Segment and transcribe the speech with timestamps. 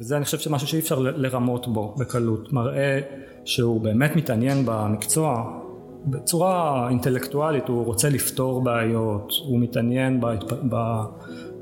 [0.00, 3.00] וזה אני חושב שמשהו שאי אפשר לרמות בו בקלות, מראה
[3.44, 5.60] שהוא באמת מתעניין במקצוע
[6.06, 10.20] בצורה אינטלקטואלית, הוא רוצה לפתור בעיות, הוא מתעניין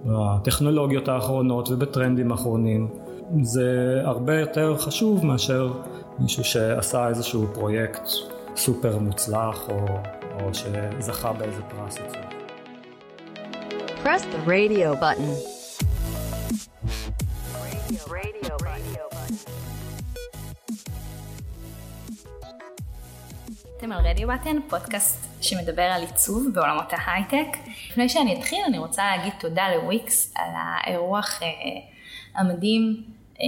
[0.04, 2.88] בטכנולוגיות האחרונות ובטרנדים האחרונים,
[3.42, 5.72] זה הרבה יותר חשוב מאשר
[6.18, 8.08] מישהו שעשה איזשהו פרויקט
[8.56, 9.86] סופר מוצלח או,
[10.40, 11.98] או שזכה באיזה פרס.
[14.04, 15.57] Press the radio button.
[23.78, 27.58] אתם על רדיו בטן, פודקאסט שמדבר על עיצוב בעולמות ההייטק.
[27.90, 31.48] לפני שאני אתחיל אני רוצה להגיד תודה לוויקס על האירוח אה,
[32.34, 33.02] המדהים.
[33.40, 33.46] אה,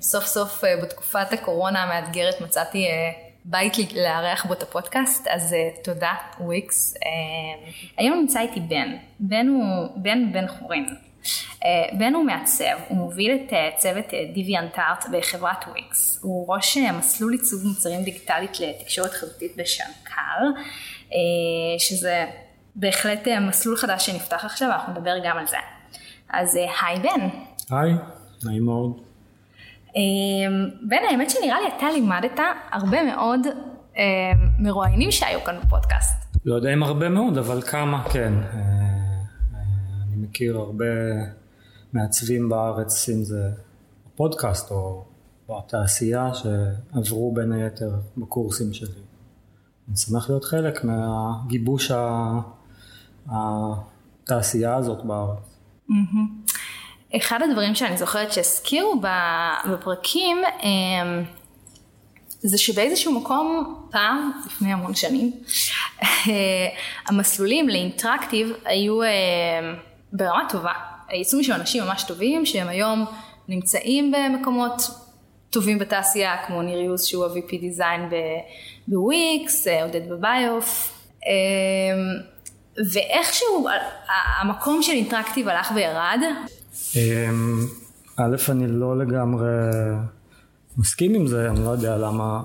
[0.00, 2.86] סוף סוף אה, בתקופת הקורונה המאתגרת מצאתי
[3.44, 6.94] בית לארח בו את הפודקאסט, אז תודה וויקס.
[7.96, 10.86] היום נמצא איתי בן, בן הוא בן בן חורין.
[11.26, 11.66] Uh,
[11.98, 14.04] בן הוא מעצב, הוא מוביל את uh, צוות
[14.34, 16.20] דיוויאנטארט uh, בחברת וויקס.
[16.22, 20.60] הוא ראש מסלול עיצוב מוצרים דיגיטלית לתקשורת חזותית בשנקר,
[21.78, 22.26] שזה
[22.74, 25.56] בהחלט מסלול חדש שנפתח עכשיו, אנחנו נדבר גם על זה.
[26.30, 27.28] אז היי בן.
[27.70, 27.92] היי,
[28.44, 29.00] נעים מאוד.
[30.88, 32.40] בן האמת שנראה לי אתה לימדת
[32.70, 33.46] הרבה מאוד
[34.58, 36.36] מרואיינים שהיו כאן בפודקאסט.
[36.44, 38.32] לא יודע אם הרבה מאוד אבל כמה כן.
[40.28, 40.84] מכיר הרבה
[41.92, 43.50] מעצבים בארץ אם זה
[44.16, 45.04] פודקאסט או
[45.48, 48.88] בתעשייה שעברו בין היתר בקורסים שלי.
[49.88, 51.90] אני שמח להיות חלק מהגיבוש
[53.26, 55.56] התעשייה הזאת בארץ.
[57.16, 59.00] אחד הדברים שאני זוכרת שהזכירו
[59.70, 61.24] בפרקים אמ,
[62.38, 65.32] זה שבאיזשהו מקום פעם, לפני המון שנים,
[67.08, 69.08] המסלולים לאינטראקטיב היו אמ,
[70.12, 70.72] ברמה טובה.
[71.12, 73.04] ייצאו משם אנשים ממש טובים שהם היום
[73.48, 74.90] נמצאים במקומות
[75.50, 78.10] טובים בתעשייה כמו ניר יוז שהוא ה-VP דיזיין
[78.88, 80.92] בוויקס, עודד בביוף
[81.26, 81.32] אמ,
[82.92, 83.68] ואיכשהו
[84.40, 86.20] המקום של אינטראקטיב הלך וירד
[86.96, 87.66] אמ,
[88.16, 89.48] א', אני לא לגמרי
[90.78, 92.42] מסכים עם זה, אני לא יודע למה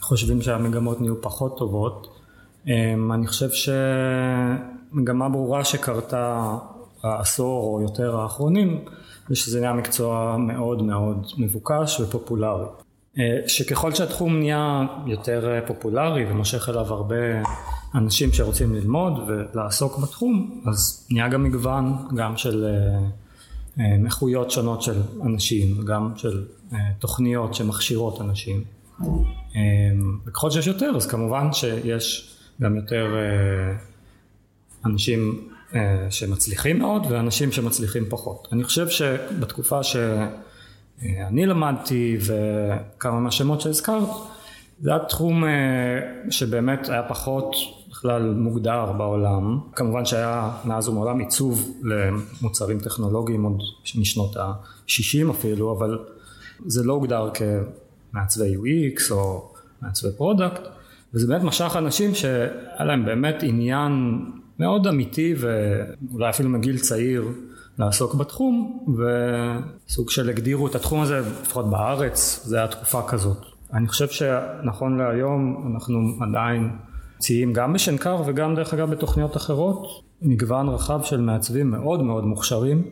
[0.00, 2.18] חושבים שהמגמות נהיו פחות טובות.
[2.66, 6.56] אמ, אני חושב שמגמה ברורה שקרתה
[7.02, 8.84] העשור או יותר האחרונים,
[9.28, 12.66] זה שזה נהיה מקצוע מאוד מאוד מבוקש ופופולרי.
[13.18, 17.16] אה, שככל שהתחום נהיה יותר פופולרי ומושך אליו הרבה
[17.94, 22.98] אנשים שרוצים ללמוד ולעסוק בתחום, אז נהיה גם מגוון גם של אה,
[23.78, 23.96] אה,
[24.50, 28.64] שונות של אנשים, גם של אה, תוכניות שמכשירות אנשים.
[29.00, 29.60] אה,
[30.26, 33.14] וככל שיש יותר אז כמובן שיש גם יותר
[34.84, 35.49] אנשים
[36.10, 38.48] שמצליחים מאוד ואנשים שמצליחים פחות.
[38.52, 44.08] אני חושב שבתקופה שאני למדתי וכמה מהשמות שהזכרת
[44.80, 45.44] זה היה תחום
[46.30, 47.56] שבאמת היה פחות
[47.90, 49.60] בכלל מוגדר בעולם.
[49.74, 53.62] כמובן שהיה מאז ומעולם עיצוב למוצרים טכנולוגיים עוד
[53.98, 55.98] משנות ה-60 אפילו, אבל
[56.66, 59.52] זה לא הוגדר כמעצבי UX או
[59.82, 60.62] מעצבי product,
[61.14, 64.24] וזה באמת משך אנשים שהיה להם באמת עניין
[64.60, 67.24] מאוד אמיתי ואולי אפילו מגיל צעיר
[67.78, 68.86] לעסוק בתחום
[69.88, 73.38] וסוג של הגדירו את התחום הזה לפחות בארץ זה היה תקופה כזאת.
[73.72, 76.70] אני חושב שנכון להיום אנחנו עדיין
[77.16, 79.86] מציעים גם בשנקר וגם דרך אגב בתוכניות אחרות
[80.22, 82.82] מגוון רחב של מעצבים מאוד מאוד מוכשרים.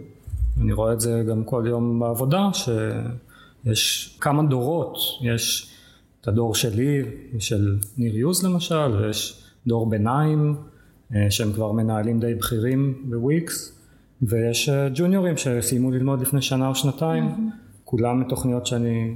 [0.61, 4.99] אני רואה את זה גם כל יום בעבודה שיש כמה דורות.
[5.23, 5.75] יש
[6.21, 7.03] את הדור שלי
[7.39, 10.57] של ניר יוז למשל ויש דור ביניים
[11.31, 13.79] שהם כבר מנהלים די בכירים בוויקס
[14.23, 17.85] ויש אה, ג'וניורים שסיימו ללמוד לפני שנה או שנתיים mm-hmm.
[17.85, 19.15] כולם מתוכניות שאני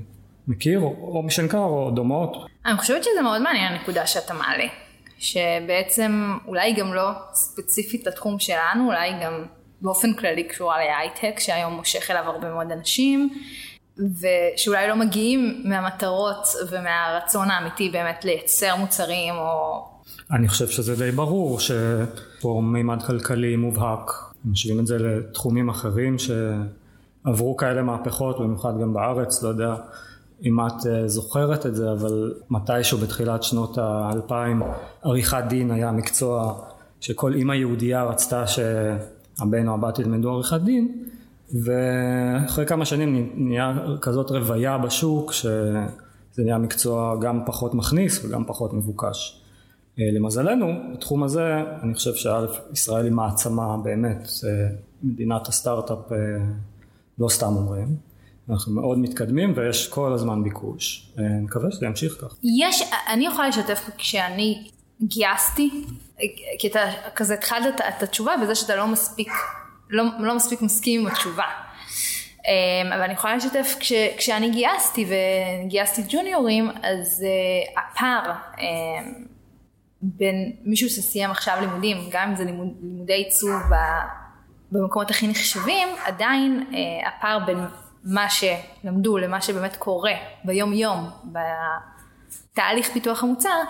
[0.48, 2.36] מכיר או משנקר או דומות.
[2.66, 4.66] אני חושבת שזה מאוד מעניין הנקודה שאתה מעלה
[5.18, 9.44] שבעצם אולי גם לא ספציפית לתחום שלנו, אולי גם
[9.80, 13.28] באופן כללי קשורה להייטק, שהיום מושך אליו הרבה מאוד אנשים,
[13.98, 19.91] ושאולי לא מגיעים מהמטרות ומהרצון האמיתי באמת לייצר מוצרים או...
[20.30, 24.10] אני חושב שזה די ברור שפה מימד כלכלי מובהק,
[24.44, 29.74] משווים את זה לתחומים אחרים שעברו כאלה מהפכות, במיוחד גם בארץ, לא יודע.
[30.44, 34.62] אם את אה, זוכרת את זה, אבל מתישהו בתחילת שנות האלפיים
[35.02, 36.54] עריכת דין היה מקצוע
[37.00, 41.04] שכל אימא יהודייה רצתה שהבן או הבת ילמדו עריכת דין
[41.64, 48.72] ואחרי כמה שנים נהיה כזאת רוויה בשוק שזה נהיה מקצוע גם פחות מכניס וגם פחות
[48.72, 49.41] מבוקש.
[49.98, 54.28] אה, למזלנו, בתחום הזה אני חושב שישראל היא מעצמה באמת,
[55.02, 56.12] מדינת הסטארט-אפ
[57.18, 57.96] לא סתם אומרים
[58.50, 61.12] אנחנו מאוד מתקדמים ויש כל הזמן ביקוש.
[61.18, 62.36] אה, אני מקווה שזה ימשיך כך.
[62.42, 64.68] יש, אני יכולה לשתף כשאני
[65.02, 65.70] גייסתי,
[66.58, 66.80] כי אתה
[67.14, 69.32] כזה התחלת את התשובה בזה שאתה לא מספיק,
[69.90, 71.44] לא, לא מספיק מסכים עם התשובה.
[72.88, 75.06] אבל אני יכולה לשתף כש, כשאני גייסתי
[75.66, 77.24] וגייסתי ג'וניורים אז
[77.76, 78.32] הפער
[80.02, 83.60] בין מישהו שסיים עכשיו לימודים גם אם זה לימוד, לימודי עיצוב
[84.72, 86.74] במקומות הכי נחשבים עדיין uh,
[87.08, 87.58] הפער בין
[88.04, 90.12] מה שלמדו למה שבאמת קורה
[90.44, 91.10] ביום יום
[92.52, 93.62] בתהליך פיתוח המוצר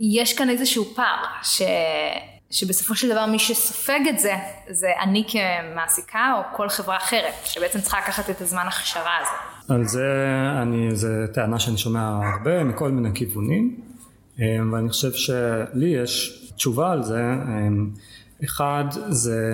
[0.00, 1.62] יש כאן איזשהו פער ש...
[2.50, 4.32] שבסופו של דבר מי שסופג את זה,
[4.70, 9.74] זה אני כמעסיקה או כל חברה אחרת, שבעצם צריכה לקחת את הזמן הכשרה הזה.
[9.74, 10.06] על זה
[10.62, 13.80] אני, זו טענה שאני שומע הרבה מכל מיני כיוונים,
[14.38, 17.22] ואני חושב שלי יש תשובה על זה.
[17.22, 17.90] אמ,
[18.44, 19.44] אחד זה,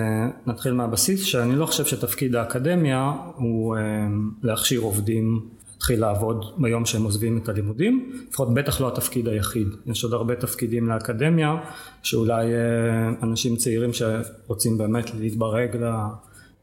[0.45, 7.03] נתחיל מהבסיס, שאני לא חושב שתפקיד האקדמיה הוא אמ, להכשיר עובדים להתחיל לעבוד ביום שהם
[7.03, 11.55] עוזבים את הלימודים, לפחות בטח לא התפקיד היחיד, יש עוד הרבה תפקידים לאקדמיה
[12.03, 16.09] שאולי אה, אנשים צעירים שרוצים באמת להתברג לה,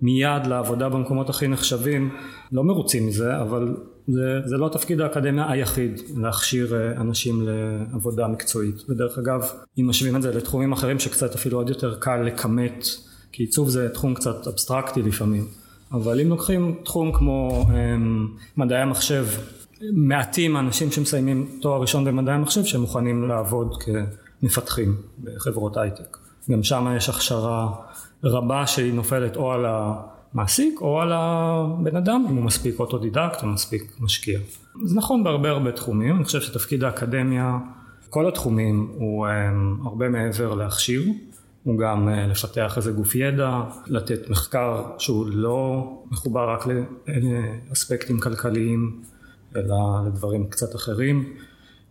[0.03, 2.11] מיד לעבודה במקומות הכי נחשבים
[2.53, 3.77] לא מרוצים מזה אבל
[4.09, 10.17] זה, זה לא תפקיד האקדמיה היחיד להכשיר אה, אנשים לעבודה מקצועית ודרך אגב אם משווים
[10.17, 12.85] את זה לתחומים אחרים שקצת אפילו עוד יותר קל לכמת
[13.33, 15.47] כי עיצוב זה תחום קצת אבסטרקטי לפעמים
[15.93, 19.27] אבל אם לוקחים תחום כמו אמ, מדעי המחשב,
[19.93, 23.83] מעטים האנשים שמסיימים תואר ראשון במדעי המחשב שמוכנים לעבוד
[24.41, 26.17] כמפתחים בחברות הייטק.
[26.51, 27.69] גם שם יש הכשרה
[28.25, 29.65] רבה שהיא נופלת או על
[30.37, 34.39] המעסיק או על הבן אדם, אם הוא מספיק אוטודידקט או מספיק משקיע.
[34.85, 37.59] זה נכון בהרבה הרבה תחומים, אני חושב שתפקיד האקדמיה,
[38.11, 41.03] כל התחומים הוא אמ, הרבה מעבר להכשיר.
[41.65, 46.65] הוא גם אה, לפתח איזה גוף ידע, לתת מחקר שהוא לא מחובר רק
[47.71, 49.01] לאספקטים כלכליים,
[49.57, 51.33] אלא לדברים קצת אחרים.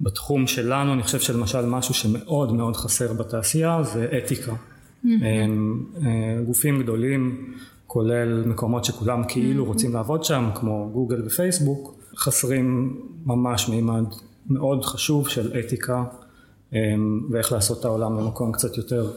[0.02, 4.52] בתחום שלנו אני חושב שלמשל משהו שמאוד מאוד חסר בתעשייה זה אתיקה.
[5.06, 6.08] Mm-hmm.
[6.46, 7.54] גופים גדולים,
[7.96, 9.68] כולל מקומות שכולם כאילו mm-hmm.
[9.68, 14.04] רוצים לעבוד שם, כמו גוגל ופייסבוק, חסרים ממש מימד
[14.50, 16.04] מאוד חשוב של אתיקה
[17.32, 19.12] ואיך לעשות את העולם למקום קצת יותר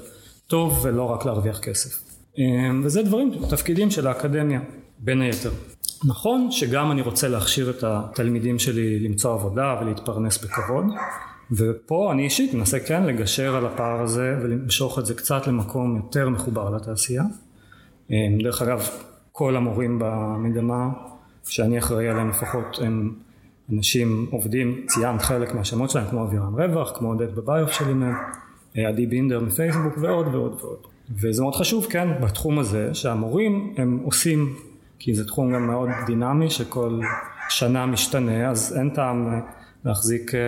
[0.46, 2.04] טוב ולא רק להרוויח כסף.
[2.38, 4.60] אמ, וזה דברים, תפקידים של האקדמיה,
[4.98, 5.50] בין היתר.
[6.04, 10.84] נכון שגם אני רוצה להכשיר את התלמידים שלי למצוא עבודה ולהתפרנס בכבוד,
[11.52, 16.28] ופה אני אישית מנסה כן לגשר על הפער הזה ולמשוך את זה קצת למקום יותר
[16.28, 17.22] מחובר לתעשייה.
[18.10, 18.88] אמ, דרך אגב,
[19.32, 20.88] כל המורים במגמה
[21.44, 23.14] שאני אחראי עליהם לפחות הם
[23.72, 28.14] אנשים עובדים, ציינת חלק מהשמות שלהם כמו אבירם רווח, כמו עודד בביוף שלימד,
[28.88, 30.78] עדי בינדר מפייסבוק ועוד ועוד ועוד.
[31.10, 34.56] וזה מאוד חשוב כן בתחום הזה שהמורים הם עושים
[34.98, 37.00] כי זה תחום גם מאוד דינמי שכל
[37.48, 39.40] שנה משתנה אז אין טעם
[39.84, 40.40] להחזיק אה,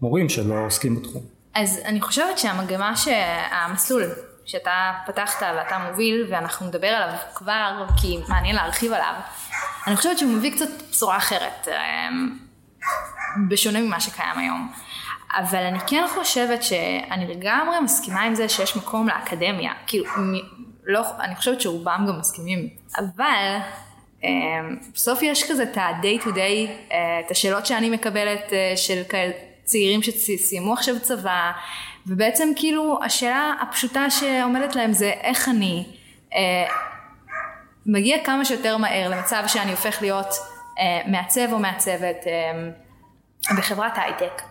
[0.00, 1.22] מורים שלא עוסקים בתחום.
[1.54, 4.02] אז אני חושבת שהמגמה שהמסלול
[4.46, 9.14] שאתה פתחת ואתה מוביל ואנחנו נדבר עליו כבר כי מעניין להרחיב עליו.
[9.86, 12.08] אני חושבת שהוא מביא קצת בשורה אחרת אה,
[13.48, 14.72] בשונה ממה שקיים היום.
[15.36, 20.04] אבל אני כן חושבת שאני לגמרי מסכימה עם זה שיש מקום לאקדמיה, כאילו,
[20.84, 22.68] לא, אני חושבת שרובם גם מסכימים,
[22.98, 23.58] אבל
[24.24, 24.30] אה,
[24.94, 29.02] בסוף יש כזה את ה-day to day, אה, את השאלות שאני מקבלת אה, של
[29.64, 31.52] צעירים שסיימו עכשיו צבא,
[32.06, 35.86] ובעצם כאילו השאלה הפשוטה שעומדת להם זה איך אני
[36.34, 36.38] אה,
[37.86, 40.34] מגיע כמה שיותר מהר למצב שאני הופך להיות
[40.78, 42.70] אה, מעצב או מעצבת אה,
[43.58, 44.42] בחברת הייטק.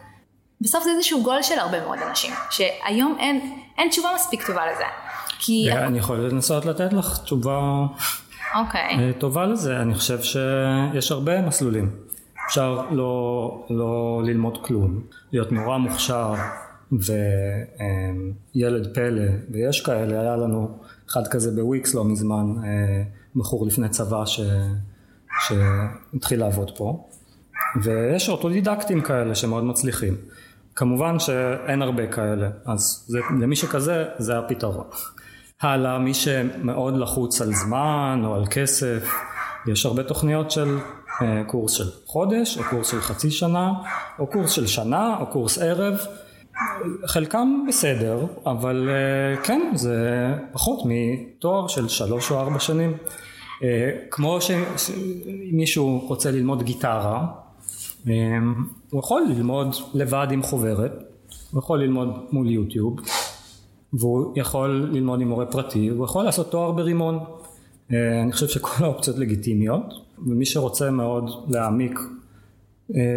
[0.61, 4.83] בסוף זה איזשהו גול של הרבה מאוד אנשים, שהיום אין, אין תשובה מספיק טובה לזה.
[5.39, 5.71] כי...
[5.71, 7.59] אני יכול לנסות לתת לך תשובה
[7.93, 8.57] okay.
[8.57, 8.97] אוקיי.
[8.99, 11.91] אה, טובה לזה, אני חושב שיש הרבה מסלולים.
[12.45, 16.33] אפשר לא, לא ללמוד כלום, להיות נורא מוכשר
[18.55, 20.77] וילד פלא, ויש כאלה, היה לנו
[21.09, 23.03] אחד כזה בוויקס לא מזמן, אה,
[23.35, 24.39] בחור לפני צבא ש...
[25.47, 27.07] שהתחיל לעבוד פה,
[27.83, 30.15] ויש אוטודידקטים כאלה שמאוד מצליחים.
[30.75, 34.87] כמובן שאין הרבה כאלה, אז זה, למי שכזה זה הפתרון.
[35.61, 39.13] הלאה, מי שמאוד לחוץ על זמן או על כסף,
[39.67, 40.77] יש הרבה תוכניות של
[41.21, 43.71] אה, קורס של חודש, או קורס של חצי שנה,
[44.19, 45.97] או קורס של שנה, או קורס ערב.
[47.05, 49.97] חלקם בסדר, אבל אה, כן, זה
[50.51, 52.97] פחות מתואר של שלוש או ארבע שנים.
[53.63, 57.25] אה, כמו שמישהו רוצה ללמוד גיטרה,
[58.07, 58.53] אמ,
[58.89, 60.91] הוא יכול ללמוד לבד עם חוברת,
[61.51, 62.99] הוא יכול ללמוד מול יוטיוב,
[63.93, 67.19] והוא יכול ללמוד עם מורה פרטי, הוא יכול לעשות תואר ברימון.
[67.91, 69.93] אה, אני חושב שכל האופציות לגיטימיות,
[70.27, 72.05] ומי שרוצה מאוד להעמיק אה,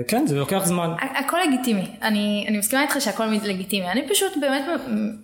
[0.09, 0.91] כן, זה לוקח זמן.
[1.01, 4.65] הכל לגיטימי, אני, אני מסכימה איתך שהכל לגיטימי, אני פשוט באמת,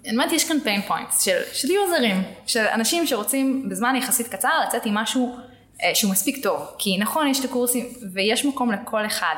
[0.05, 4.49] אני אומרת יש כאן pain points של, של יוזרים, של אנשים שרוצים בזמן יחסית קצר
[4.67, 5.37] לצאת עם משהו
[5.83, 9.35] אה, שהוא מספיק טוב, כי נכון יש את הקורסים ויש מקום לכל אחד,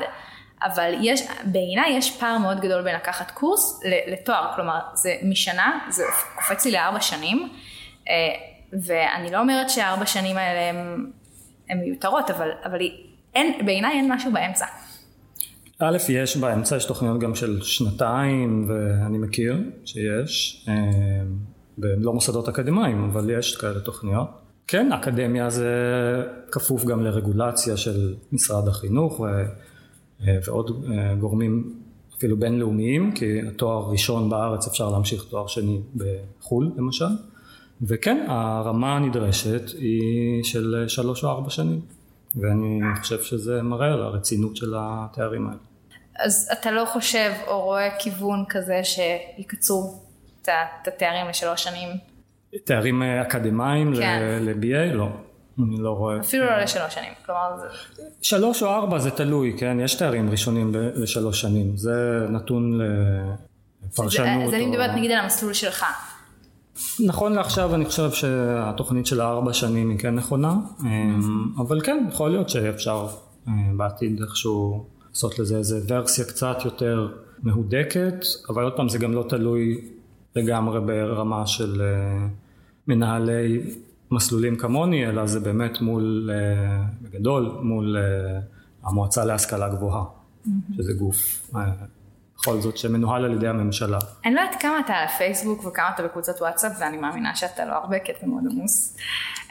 [0.62, 6.02] אבל יש, בעיניי יש פער מאוד גדול בין לקחת קורס לתואר, כלומר זה משנה, זה
[6.37, 7.49] קופץ לי לארבע שנים,
[8.08, 8.14] אה,
[8.73, 10.80] ואני לא אומרת שהארבע שנים האלה
[11.70, 12.78] הן מיותרות, אבל, אבל
[13.34, 14.66] אין, בעיניי אין משהו באמצע.
[15.78, 20.75] א', יש באמצע, יש תוכניות גם של שנתיים, ואני מכיר שיש, אה,
[21.78, 24.28] לא מוסדות אקדמיים, אבל יש כאלה תוכניות.
[24.66, 25.73] כן, אקדמיה זה
[26.52, 29.25] כפוף גם לרגולציה של משרד החינוך ו,
[30.26, 31.75] אה, ועוד אה, גורמים
[32.19, 37.04] אפילו בינלאומיים, כי התואר ראשון בארץ אפשר להמשיך תואר שני בחו"ל למשל,
[37.83, 41.81] וכן, הרמה הנדרשת היא של שלוש או ארבע שנים.
[42.36, 45.58] ואני חושב שזה מראה על הרצינות של התארים האלה.
[46.18, 50.02] אז אתה לא חושב או רואה כיוון כזה שיקצרו
[50.42, 50.48] את
[50.88, 51.88] התארים לשלוש שנים?
[52.64, 54.38] תארים אקדמיים כן.
[54.40, 54.94] ל-BA?
[54.94, 55.08] לא.
[55.58, 56.20] אני לא רואה.
[56.20, 57.66] אפילו לא לשלוש שנים, כלומר זה...
[58.22, 59.80] שלוש או ארבע זה תלוי, כן?
[59.80, 62.80] יש תארים ראשונים לשלוש שנים, זה נתון
[63.86, 64.42] לפרשנות.
[64.48, 65.84] אז אני מדברת נגיד על המסלול שלך.
[67.07, 72.31] נכון לעכשיו אני חושב שהתוכנית של הארבע שנים היא כן נכונה, אמ, אבל כן, יכול
[72.31, 73.07] להיות שאפשר
[73.49, 77.09] אה, בעתיד איכשהו לעשות לזה איזה ורסיה קצת יותר
[77.43, 78.14] מהודקת,
[78.49, 79.81] אבל עוד פעם זה גם לא תלוי
[80.37, 82.26] לגמרי ברמה של אה,
[82.88, 83.61] מנהלי
[84.11, 87.97] מסלולים כמוני, אלא זה באמת מול, אה, בגדול, מול
[88.83, 90.04] המועצה להשכלה גבוהה,
[90.76, 91.50] שזה גוף
[92.44, 93.98] בכל זאת שמנוהל על ידי הממשלה.
[94.24, 97.72] אני לא יודעת כמה אתה על הפייסבוק וכמה אתה בקבוצת וואטסאפ ואני מאמינה שאתה לא
[97.72, 98.96] הרבה כי אתה מאוד עמוס.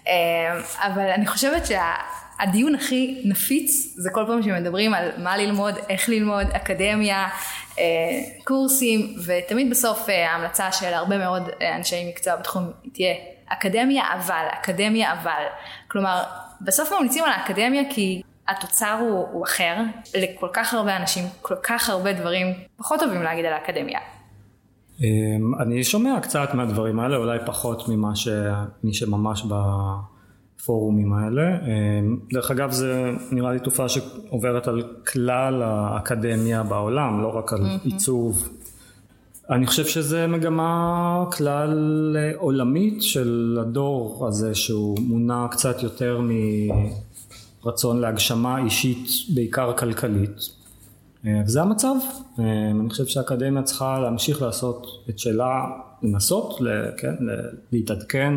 [0.08, 0.14] אה,
[0.78, 6.48] אבל אני חושבת שהדיון הכי נפיץ זה כל פעם שמדברים על מה ללמוד, איך ללמוד,
[6.48, 7.28] אקדמיה,
[7.80, 7.84] אה,
[8.44, 13.14] קורסים ותמיד בסוף אה, ההמלצה של הרבה מאוד אנשי מקצוע בתחום תהיה
[13.48, 15.44] אקדמיה אבל, אקדמיה אבל.
[15.88, 16.24] כלומר
[16.62, 19.76] בסוף ממליצים על האקדמיה כי התוצר הוא, הוא אחר,
[20.18, 22.48] לכל כך הרבה אנשים, כל כך הרבה דברים
[22.78, 24.00] פחות טובים להגיד על האקדמיה.
[25.02, 28.28] אמ, אני שומע קצת מהדברים האלה, אולי פחות ממה ש...
[28.84, 29.46] מי שממש
[30.60, 31.42] בפורומים האלה.
[31.42, 37.60] אמ, דרך אגב זה נראה לי תופעה שעוברת על כלל האקדמיה בעולם, לא רק על
[37.60, 37.86] mm-hmm.
[37.86, 38.50] עיצוב.
[39.50, 46.30] אני חושב שזה מגמה כלל עולמית של הדור הזה שהוא מונע קצת יותר מ...
[47.66, 50.50] רצון להגשמה אישית בעיקר כלכלית.
[51.26, 51.96] אה, וזה המצב.
[52.40, 55.66] אה, אני חושב שהאקדמיה צריכה להמשיך לעשות את שלה
[56.02, 56.60] לנסות
[56.98, 57.16] כן,
[57.72, 58.34] להתעדכן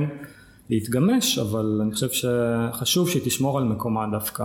[0.70, 4.44] להתגמש אבל אני חושב שחשוב שהיא תשמור על מקומה דווקא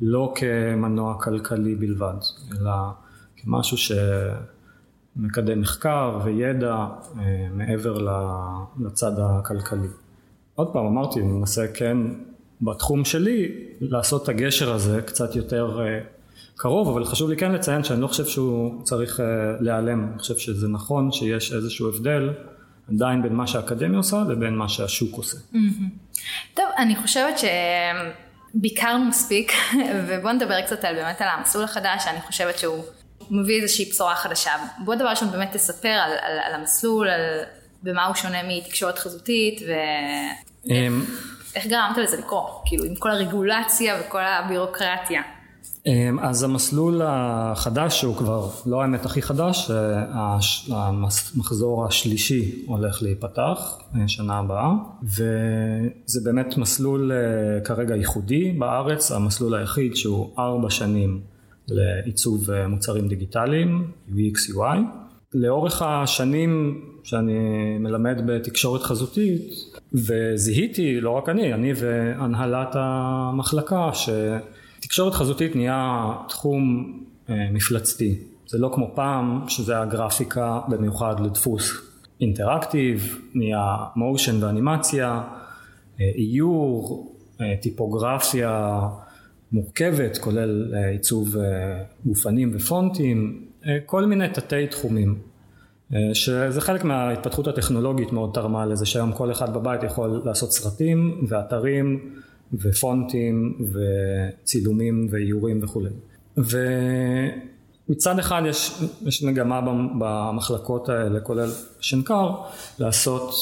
[0.00, 2.14] לא כמנוע כלכלי בלבד
[2.52, 2.70] אלא
[3.36, 3.76] כמשהו
[5.16, 6.74] שמקדם מחקר וידע
[7.18, 7.98] אה, מעבר
[8.80, 9.88] לצד הכלכלי.
[10.54, 11.96] עוד פעם אמרתי אני מנסה כן
[12.62, 13.48] בתחום שלי
[13.80, 16.00] לעשות את הגשר הזה קצת יותר אה,
[16.56, 19.26] קרוב אבל חשוב לי כן לציין שאני לא חושב שהוא צריך אה,
[19.60, 20.08] להיעלם.
[20.10, 22.30] אני חושב שזה נכון שיש איזשהו הבדל
[22.94, 25.36] עדיין בין מה שהאקדמיה עושה לבין מה שהשוק עושה.
[26.54, 27.34] טוב אני חושבת
[28.54, 29.52] שביקרנו מספיק
[30.08, 32.84] ובוא נדבר קצת על באמת על המסלול החדש שאני חושבת שהוא
[33.30, 34.50] מביא איזושהי בשורה חדשה.
[34.84, 37.20] בוא דבר ראשון באמת תספר על, על, על המסלול על
[37.82, 39.72] במה הוא שונה מתקשורת חזותית ו...
[41.56, 42.62] איך גרמת לזה לקרות?
[42.64, 45.22] כאילו עם כל הרגולציה וכל הבירוקרטיה.
[45.86, 50.38] אמ, אז המסלול החדש שהוא כבר לא האמת הכי חדש, אה,
[50.72, 59.54] המחזור השלישי הולך להיפתח אה, שנה הבאה וזה באמת מסלול אה, כרגע ייחודי בארץ, המסלול
[59.54, 61.20] היחיד שהוא ארבע שנים
[61.68, 64.78] לעיצוב מוצרים דיגיטליים, UX UI.
[65.34, 67.38] לאורך השנים שאני
[67.78, 69.50] מלמד בתקשורת חזותית
[69.92, 76.92] וזיהיתי, לא רק אני, אני והנהלת המחלקה, שתקשורת חזותית נהיה תחום
[77.30, 78.18] אה, מפלצתי.
[78.46, 81.72] זה לא כמו פעם, שזה הגרפיקה במיוחד לדפוס
[82.20, 85.22] אינטראקטיב, נהיה מושן ואנימציה,
[86.00, 87.06] אה, איור,
[87.40, 88.80] אה, טיפוגרפיה
[89.52, 91.36] מורכבת, כולל עיצוב
[92.06, 93.46] גופנים ופונטים,
[93.86, 95.29] כל מיני תתי תחומים.
[95.94, 101.24] אה, שזה חלק מההתפתחות הטכנולוגית מאוד תרמה לזה שהיום כל אחד בבית יכול לעשות סרטים
[101.28, 102.14] ואתרים
[102.54, 105.90] ופונטים וצילומים ואיורים וכולי.
[106.36, 109.60] ומצד אחד יש, יש מגמה
[109.98, 112.30] במחלקות האלה כולל שנקר
[112.78, 113.34] לעשות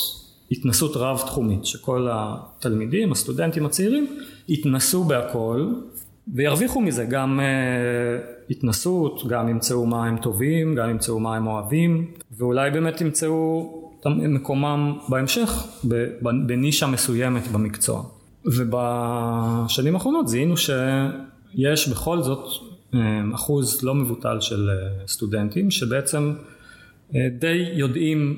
[0.50, 5.72] התנסות רב תחומית שכל התלמידים הסטודנטים הצעירים יתנסו בהכל
[6.35, 12.11] וירוויחו מזה גם uh, התנסות, גם ימצאו מה הם טובים, גם ימצאו מה הם אוהבים
[12.38, 13.75] ואולי באמת ימצאו
[14.06, 15.66] מקומם בהמשך
[16.47, 18.02] בנישה מסוימת במקצוע.
[18.44, 22.47] ובשנים האחרונות זיהינו שיש בכל זאת
[22.94, 23.00] אה,
[23.35, 26.32] אחוז לא מבוטל של אה, סטודנטים שבעצם
[27.38, 28.37] די יודעים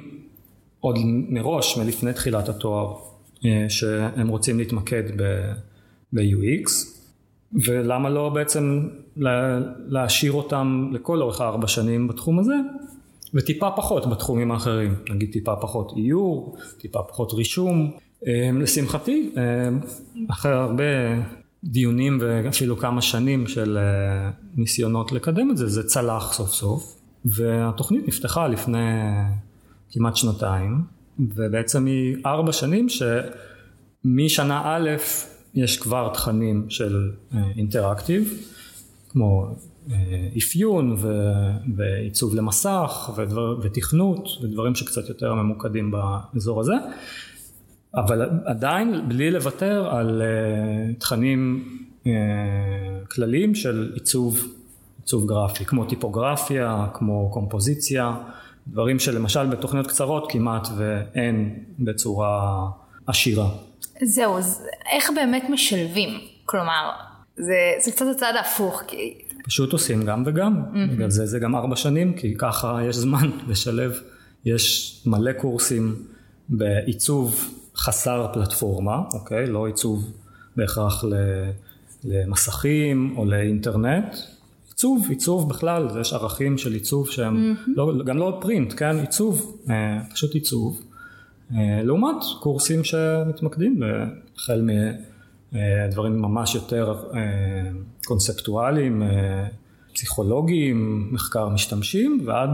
[0.80, 2.94] עוד מראש מלפני תחילת התואר
[3.68, 5.02] שהם רוצים להתמקד
[6.12, 6.70] ב-UX
[7.52, 8.88] ולמה לא בעצם
[9.86, 12.54] להשאיר אותם לכל אורך הארבע שנים בתחום הזה?
[13.34, 17.90] וטיפה פחות בתחומים האחרים, נגיד טיפה פחות איור, טיפה פחות רישום.
[18.26, 19.42] אה, לשמחתי, אה,
[20.30, 20.84] אחרי הרבה
[21.64, 26.96] דיונים ואפילו כמה שנים של אה, ניסיונות לקדם את זה, זה צלח סוף סוף.
[27.24, 28.78] והתוכנית נפתחה לפני
[29.90, 30.82] כמעט שנתיים.
[31.18, 32.86] ובעצם היא ארבע שנים
[34.04, 34.90] שמשנה א'
[35.54, 37.10] יש כבר תכנים של
[37.56, 38.46] אינטראקטיב,
[39.08, 39.46] כמו
[39.90, 40.96] אה, אפיון
[41.76, 46.74] ועיצוב למסך ודבר, ותכנות ודברים שקצת יותר ממוקדים באזור הזה,
[47.94, 51.64] אבל עדיין בלי לוותר על אה, תכנים
[52.06, 52.12] אה,
[53.10, 54.44] כלליים של עיצוב,
[55.00, 58.16] עיצוב גרפי, כמו טיפוגרפיה, כמו קומפוזיציה,
[58.66, 62.66] דברים שלמשל בתוכניות קצרות כמעט ואין בצורה
[63.06, 63.69] עשירה.
[64.02, 66.20] זהו, אז איך באמת משלבים?
[66.46, 66.90] כלומר,
[67.36, 68.82] זה, זה קצת הצד ההפוך.
[68.86, 69.18] כי...
[69.44, 70.92] פשוט עושים גם וגם, mm-hmm.
[70.92, 74.00] בגלל זה זה גם ארבע שנים, כי ככה יש זמן לשלב.
[74.44, 76.02] יש מלא קורסים
[76.48, 79.46] בעיצוב חסר פלטפורמה, אוקיי?
[79.46, 80.12] לא עיצוב
[80.56, 81.04] בהכרח
[82.04, 84.16] למסכים או לאינטרנט.
[84.68, 87.70] עיצוב, עיצוב בכלל, יש ערכים של עיצוב שהם, mm-hmm.
[87.76, 88.98] לא, גם לא פרינט, כן?
[88.98, 90.82] עיצוב, אה, פשוט עיצוב.
[91.58, 93.82] אה, לעומת קורסים שמתמקדים
[94.36, 94.68] החל
[95.52, 97.20] מדברים ממש יותר אה,
[98.04, 99.46] קונספטואליים, אה,
[99.94, 102.50] פסיכולוגיים, מחקר משתמשים ועד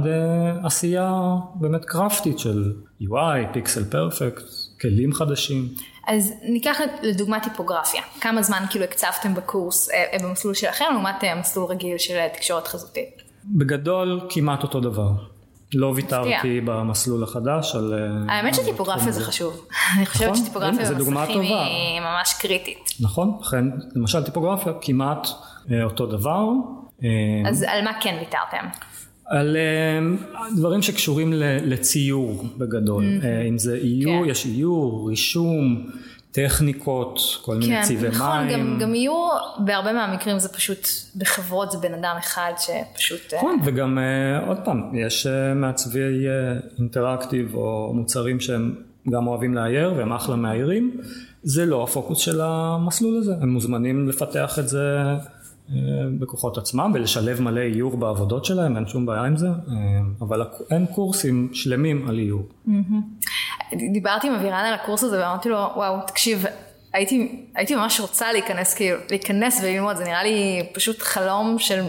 [0.65, 4.43] עשייה באמת קרפטית של UI, פיקסל פרפקט,
[4.81, 5.69] כלים חדשים.
[6.09, 9.89] אז ניקח לדוגמה טיפוגרפיה, כמה זמן כאילו הקצבתם בקורס
[10.23, 13.23] במסלול שלכם לעומת מסלול רגיל של תקשורת חזותית?
[13.45, 15.11] בגדול כמעט אותו דבר.
[15.75, 17.95] לא ויתרתי במסלול החדש על...
[17.95, 19.67] אה, האמת שטיפוגרפיה זה חשוב.
[19.97, 22.91] אני חושבת נכון, שטיפוגרפיה במסכים היא ממש קריטית.
[23.01, 25.29] נכון, לכן למשל טיפוגרפיה כמעט
[25.71, 26.45] אה, אותו דבר.
[27.05, 27.09] אה,
[27.49, 28.67] אז על מה כן ויתרתם?
[29.27, 29.57] על
[30.57, 33.05] דברים שקשורים לציור בגדול,
[33.49, 34.31] אם זה איור, כן.
[34.31, 35.87] יש איור, רישום,
[36.37, 38.53] טכניקות, כל מיני כן, צבעי נכון, מים.
[38.53, 43.33] גם, גם יהיו, בהרבה מהמקרים זה פשוט, בחברות זה בן אדם אחד שפשוט...
[43.33, 43.59] אה, נכון.
[43.65, 46.01] וגם uh, עוד פעם, יש uh, מעצבי
[46.79, 48.75] אינטראקטיב או מוצרים שהם
[49.11, 51.01] גם אוהבים לאייר והם אחלה מאיירים,
[51.43, 55.03] זה לא הפוקוס של המסלול הזה, הם מוזמנים לפתח את זה
[56.19, 59.49] בכוחות עצמם ולשלב מלא איור בעבודות שלהם, אין שום בעיה עם זה,
[60.21, 62.43] אבל אין קורסים שלמים על איור.
[62.69, 63.16] Mm-hmm.
[63.73, 66.45] דיברתי עם אבירן על הקורס הזה ואמרתי לו, וואו, תקשיב,
[66.93, 71.83] הייתי, הייתי ממש רוצה להיכנס, כאילו, להיכנס וללמוד, זה נראה לי פשוט חלום של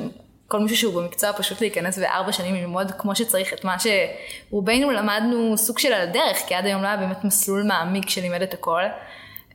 [0.48, 5.58] כל מישהו שהוא במקצוע, פשוט להיכנס בארבע שנים ללמוד כמו שצריך את מה שרובנו למדנו
[5.58, 8.82] סוג של על הדרך, כי עד היום לא היה באמת מסלול מעמיק שלימד את הכל.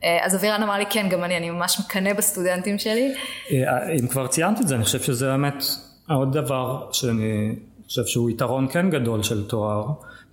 [0.03, 3.13] אה, אז אבירן אמר לי, כן, גם אני, אני ממש מקנא בסטודנטים שלי.
[3.51, 5.63] אה, אם כבר ציינת את זה, אני חושב שזה באמת
[6.09, 7.55] עוד דבר שאני
[7.87, 9.83] חושב שהוא יתרון כן גדול של תואר.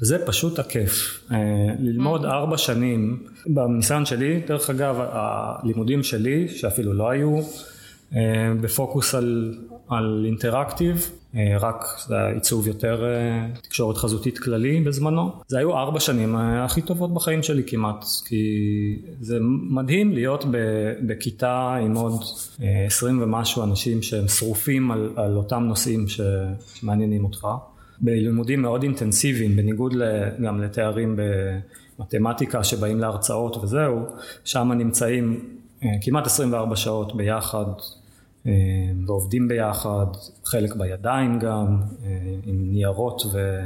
[0.00, 1.24] זה פשוט הכיף.
[1.32, 1.36] אה,
[1.78, 7.40] ללמוד ארבע שנים, בניסיון שלי, דרך אגב, הלימודים שלי, שאפילו לא היו
[8.16, 9.58] אה, בפוקוס על,
[9.88, 13.04] על אינטראקטיב, אה, רק זה עיצוב יותר
[13.62, 15.32] תקשורת חזותית כללי בזמנו.
[15.48, 18.44] זה היו ארבע שנים הכי טובות בחיים שלי כמעט, כי
[19.20, 19.38] זה
[19.70, 20.44] מדהים להיות
[21.06, 22.22] בכיתה עם עוד
[22.86, 27.46] עשרים ומשהו אנשים שהם שרופים על, על אותם נושאים שמעניינים אותך.
[28.00, 29.94] בלימודים מאוד אינטנסיביים, בניגוד
[30.44, 31.18] גם לתארים
[31.98, 33.98] במתמטיקה שבאים להרצאות וזהו,
[34.44, 35.40] שם נמצאים
[35.84, 37.64] אה, כמעט 24 שעות ביחד
[38.46, 38.52] אה,
[39.06, 40.06] ועובדים ביחד,
[40.44, 43.60] חלק בידיים גם, אה, עם ניירות ו...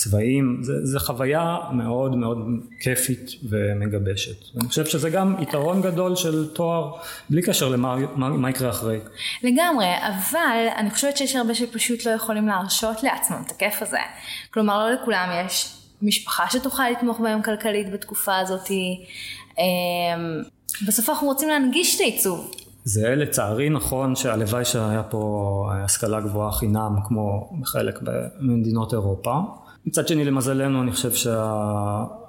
[0.00, 2.38] צבעים, זה, זה חוויה מאוד מאוד
[2.80, 4.56] כיפית ומגבשת.
[4.56, 6.92] אני חושב שזה גם יתרון גדול של תואר,
[7.30, 8.98] בלי קשר למה מה, מה יקרה אחרי.
[9.42, 13.98] לגמרי, אבל אני חושבת שיש הרבה שפשוט לא יכולים להרשות לעצמם את הכיף הזה.
[14.54, 18.70] כלומר, לא לכולם יש משפחה שתוכל לתמוך בהם כלכלית בתקופה הזאת.
[18.70, 19.64] אמ,
[20.86, 22.50] בסוף אנחנו רוצים להנגיש את העיצוב.
[22.84, 29.40] זה לצערי נכון שהלוואי שהיה פה השכלה גבוהה חינם כמו בחלק במדינות אירופה.
[29.86, 31.30] מצד שני למזלנו אני חושב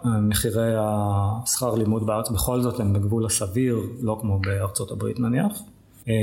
[0.03, 5.61] שמחירי השכר לימוד בארץ בכל זאת הם בגבול הסביר, לא כמו בארצות הברית נניח.
[6.07, 6.13] אה,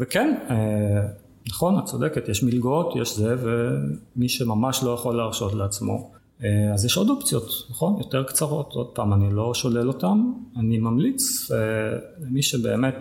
[0.00, 1.06] וכן, אה,
[1.48, 6.10] נכון, את צודקת, יש מלגות, יש זה, ומי שממש לא יכול להרשות לעצמו,
[6.44, 7.96] אה, אז יש עוד אופציות, נכון?
[7.98, 10.18] יותר קצרות, עוד פעם, אני לא שולל אותן,
[10.56, 11.50] אני ממליץ
[12.20, 12.96] למי שבאמת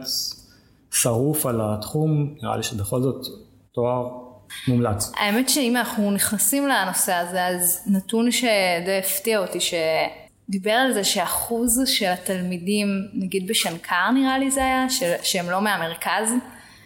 [0.92, 3.26] שרוף על התחום, נראה לי שבכל זאת
[3.72, 4.29] תואר
[4.68, 5.12] מומלץ.
[5.18, 11.82] האמת שאם אנחנו נכנסים לנושא הזה, אז נתון שדי הפתיע אותי, שדיבר על זה שאחוז
[11.86, 15.04] של התלמידים, נגיד בשנקר נראה לי זה היה, ש...
[15.24, 16.34] שהם לא מהמרכז,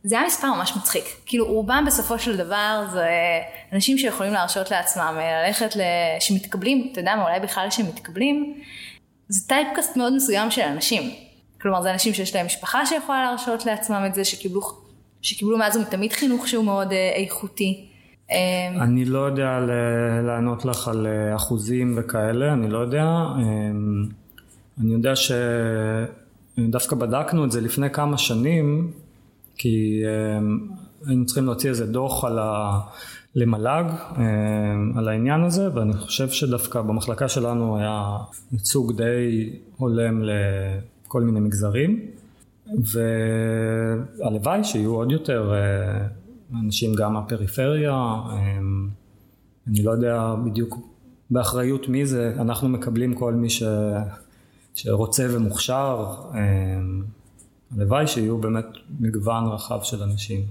[0.03, 1.03] זה היה מספר ממש מצחיק.
[1.25, 3.07] כאילו רובם בסופו של דבר זה
[3.73, 5.81] אנשים שיכולים להרשות לעצמם ללכת, ל...
[6.19, 8.61] שמתקבלים, אתה יודע מה, אולי בכלל שמתקבלים,
[9.27, 11.11] זה טייפקאסט מאוד מסוים של אנשים.
[11.61, 14.61] כלומר זה אנשים שיש להם משפחה שיכולה להרשות לעצמם את זה, שקיבלו
[15.23, 17.85] שקיבלו מאז ומתמיד חינוך שהוא מאוד אה, איכותי.
[18.31, 18.35] אמ,
[18.81, 19.59] אני לא יודע
[20.23, 23.05] לענות לך על אה, אחוזים וכאלה, אני לא יודע.
[23.39, 24.05] אמ,
[24.81, 28.91] אני יודע שדווקא בדקנו את זה לפני כמה שנים,
[29.55, 30.03] כי
[30.37, 30.59] אמ,
[31.07, 32.79] היינו צריכים להוציא איזה דוח על ה...
[33.35, 33.85] למל"ג
[34.95, 38.17] על העניין הזה ואני חושב שדווקא במחלקה שלנו היה
[38.51, 42.05] ייצוג די הולם לכל מיני מגזרים
[42.73, 46.07] והלוואי שיהיו עוד יותר אה,
[46.63, 48.57] אנשים גם מהפריפריה, אה,
[49.67, 50.77] אני לא יודע בדיוק
[51.29, 53.63] באחריות מי זה, אנחנו מקבלים כל מי ש...
[54.75, 56.39] שרוצה ומוכשר, אה,
[57.77, 58.65] הלוואי שיהיו באמת
[58.99, 60.45] מגוון רחב של אנשים.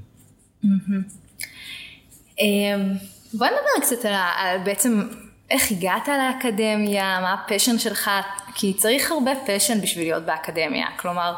[3.34, 5.02] בוא נדבר קצת על, על בעצם
[5.50, 8.10] איך הגעת לאקדמיה, מה ה-passion שלך,
[8.54, 11.34] כי צריך הרבה passion בשביל להיות באקדמיה, כלומר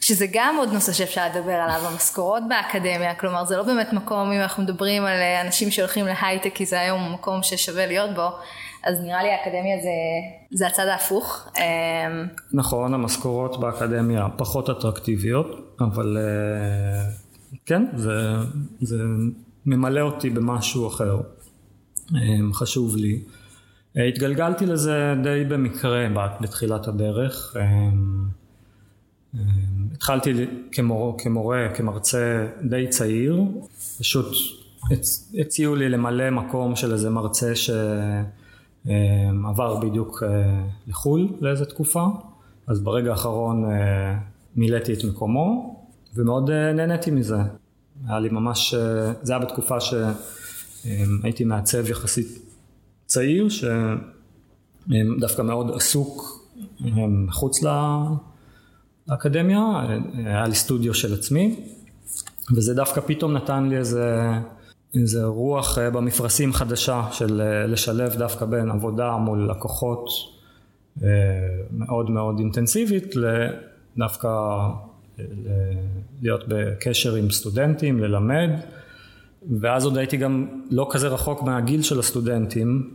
[0.00, 4.40] שזה גם עוד נושא שאפשר לדבר עליו, המשכורות באקדמיה, כלומר זה לא באמת מקום, אם
[4.40, 8.28] אנחנו מדברים על אה, אנשים שהולכים להייטק, כי זה היום מקום ששווה להיות בו,
[8.84, 9.88] אז נראה לי האקדמיה זה,
[10.50, 11.48] זה הצד ההפוך.
[11.58, 17.10] אמ, נכון, המשכורות באקדמיה פחות אטרקטיביות, אבל אה,
[17.66, 18.12] כן, זה,
[18.80, 18.96] זה
[19.66, 21.20] ממלא אותי במשהו אחר,
[22.10, 23.20] אמ, חשוב לי.
[23.96, 26.06] אה, התגלגלתי לזה די במקרה
[26.40, 27.56] בתחילת הדרך.
[29.34, 29.40] אמ,
[29.94, 33.44] התחלתי כמורה, כמורה, כמרצה די צעיר,
[33.98, 34.26] פשוט
[35.40, 37.52] הציעו לי למלא מקום של איזה מרצה
[38.84, 38.86] שעבר
[39.80, 42.06] בדיוק אה, לחו"ל לאיזה תקופה,
[42.66, 44.18] אז ברגע האחרון אה,
[44.56, 45.76] מילאתי את מקומו
[46.14, 47.36] ומאוד אה, נהניתי מזה.
[48.08, 48.74] היה לי ממש,
[49.22, 52.26] זה היה בתקופה שהייתי מעצב יחסית
[53.06, 53.48] צעיר,
[54.88, 56.42] שדווקא מאוד עסוק
[57.08, 57.62] מחוץ
[59.08, 59.60] לאקדמיה,
[60.14, 61.56] היה לי סטודיו של עצמי,
[62.56, 64.30] וזה דווקא פתאום נתן לי איזה,
[64.94, 70.08] איזה רוח אה, במפרשים חדשה של אה, לשלב דווקא בין עבודה מול לקוחות
[71.02, 71.08] אה,
[71.70, 74.28] מאוד מאוד אינטנסיבית לדווקא
[76.22, 78.50] להיות בקשר עם סטודנטים, ללמד.
[79.60, 82.90] ואז עוד הייתי גם לא כזה רחוק מהגיל של הסטודנטים,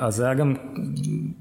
[0.00, 0.54] אז זה היה גם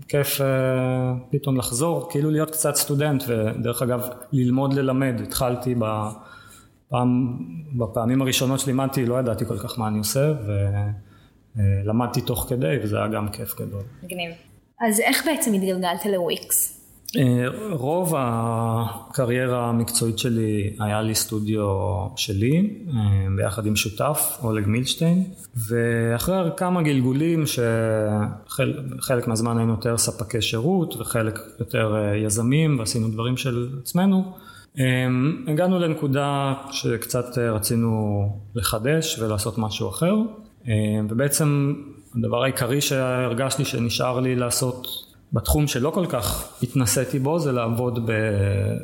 [0.08, 7.38] כיף אה, פתאום לחזור, כאילו להיות קצת סטודנט, ודרך אגב ללמוד ללמד, התחלתי בפעם,
[7.78, 10.34] בפעמים הראשונות שלימדתי, לא ידעתי כל כך מה אני עושה,
[11.56, 13.84] ולמדתי תוך כדי, וזה היה גם כיף גדול.
[14.04, 14.32] מגניב.
[14.82, 16.77] אז איך בעצם התגלגלת לוויקס?
[17.16, 21.68] אה, רוב הקריירה המקצועית שלי היה לי סטודיו
[22.16, 25.24] שלי אה, ביחד עם שותף אולג מילשטיין.
[25.70, 33.38] ואחרי כמה גלגולים שחלק מהזמן היינו יותר ספקי שירות וחלק יותר אה, יזמים ועשינו דברים
[33.38, 34.34] של עצמנו
[35.48, 40.16] הגענו לנקודה שקצת רצינו לחדש ולעשות משהו אחר.
[41.10, 41.74] ובעצם
[42.16, 48.10] הדבר העיקרי שהרגשתי שנשאר לי לעשות בתחום שלא כל כך התנסיתי בו זה לעבוד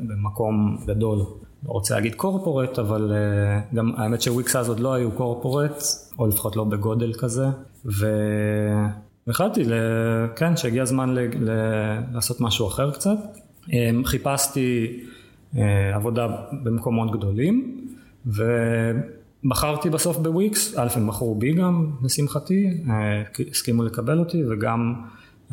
[0.07, 1.17] במקום גדול.
[1.65, 5.83] לא רוצה להגיד קורפורט, אבל אה, גם האמת שוויקס אז עוד לא היו קורפורט,
[6.19, 7.45] או לפחות לא בגודל כזה,
[9.27, 9.63] והחלטתי,
[10.35, 11.19] כן, שהגיע הזמן ל...
[12.13, 13.17] לעשות משהו אחר קצת.
[13.73, 14.99] אה, חיפשתי
[15.57, 16.27] אה, עבודה
[16.63, 17.85] במקומות גדולים,
[18.25, 22.83] ובחרתי בסוף בוויקס, א' הם בחרו בי גם, לשמחתי,
[23.51, 24.93] הסכימו לקבל אותי, וגם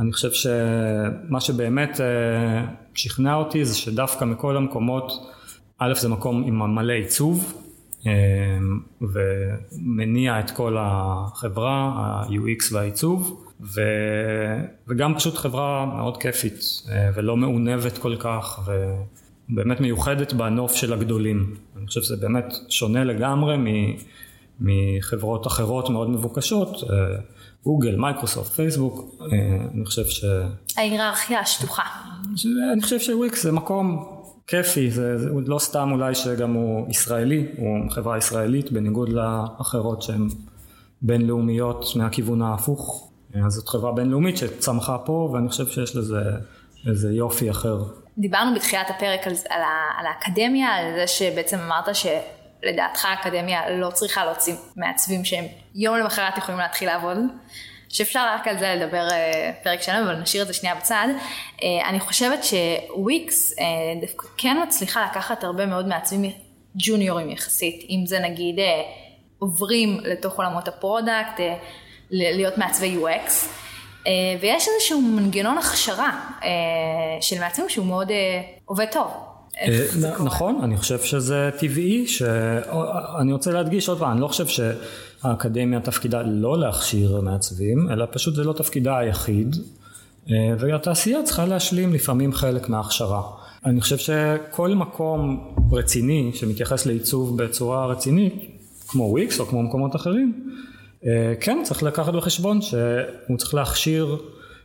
[0.00, 5.12] אני חושב שמה שבאמת אה, שכנע אותי זה שדווקא מכל המקומות,
[5.78, 7.54] א' זה מקום עם מלא עיצוב
[8.06, 8.12] אה,
[9.00, 13.80] ומניע את כל החברה, ה-UX והעיצוב ו...
[14.88, 16.60] וגם פשוט חברה מאוד כיפית
[16.90, 18.70] אה, ולא מעונבת כל כך
[19.48, 21.54] ובאמת מיוחדת בנוף של הגדולים.
[21.76, 23.56] אני חושב שזה באמת שונה לגמרי
[24.60, 26.76] מחברות אחרות מאוד מבוקשות,
[27.64, 29.14] גוגל, מייקרוסופט, פייסבוק,
[29.74, 30.24] אני חושב ש...
[30.76, 31.82] ההיררכיה השטוחה.
[32.72, 34.06] אני חושב שוויקס זה מקום
[34.46, 40.28] כיפי, זה, זה לא סתם אולי שגם הוא ישראלי, הוא חברה ישראלית בניגוד לאחרות שהן
[41.02, 43.10] בינלאומיות מהכיוון ההפוך.
[43.46, 46.20] אז זאת חברה בינלאומית שצמחה פה ואני חושב שיש לזה
[46.86, 47.78] איזה יופי אחר.
[48.18, 49.62] דיברנו בתחילת הפרק על, על,
[49.98, 51.94] על האקדמיה, על זה שבעצם אמרת
[52.62, 55.44] שלדעתך האקדמיה לא צריכה להוציא מעצבים שהם
[55.74, 57.18] יום למחרת יכולים להתחיל לעבוד.
[57.90, 61.08] שאפשר רק על זה לדבר אה, פרק שלם, אבל נשאיר את זה שנייה בצד.
[61.62, 63.64] אה, אני חושבת שוויקס אה,
[64.00, 66.30] דווקא כן מצליחה לקחת הרבה מאוד מעצבים
[66.76, 68.58] ג'וניורים יחסית, אם זה נגיד
[69.38, 71.40] עוברים לתוך עולמות ה-product,
[72.10, 73.30] להיות מעצבי UX,
[74.40, 76.20] ויש איזשהו מנגנון הכשרה
[77.20, 78.10] של מעצבים שהוא מאוד
[78.64, 79.29] עובד טוב.
[80.24, 82.06] נכון, אני חושב שזה טבעי,
[83.18, 88.34] אני רוצה להדגיש עוד פעם, אני לא חושב שהאקדמיה תפקידה לא להכשיר מעצבים, אלא פשוט
[88.34, 89.56] זה לא תפקידה היחיד,
[90.30, 93.22] אה, והתעשייה צריכה להשלים לפעמים חלק מההכשרה.
[93.64, 98.34] אני חושב שכל מקום רציני שמתייחס לעיצוב בצורה רצינית,
[98.88, 100.54] כמו וויקס או כמו מקומות אחרים,
[101.06, 104.16] אה, כן צריך לקחת בחשבון שהוא צריך להכשיר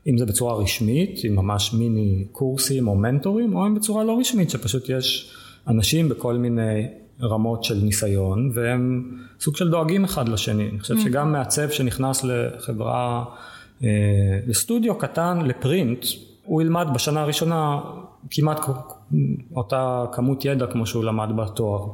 [0.07, 4.49] אם זה בצורה רשמית, עם ממש מיני קורסים או מנטורים, או אם בצורה לא רשמית,
[4.49, 5.35] שפשוט יש
[5.67, 6.87] אנשים בכל מיני
[7.21, 10.69] רמות של ניסיון, והם סוג של דואגים אחד לשני.
[10.69, 13.25] אני חושב שגם מעצב שנכנס לחברה,
[13.83, 13.89] אה,
[14.47, 16.05] לסטודיו קטן, לפרינט,
[16.45, 17.79] הוא ילמד בשנה הראשונה
[18.31, 18.59] כמעט
[19.55, 21.87] אותה כמות ידע כמו שהוא למד בתואר.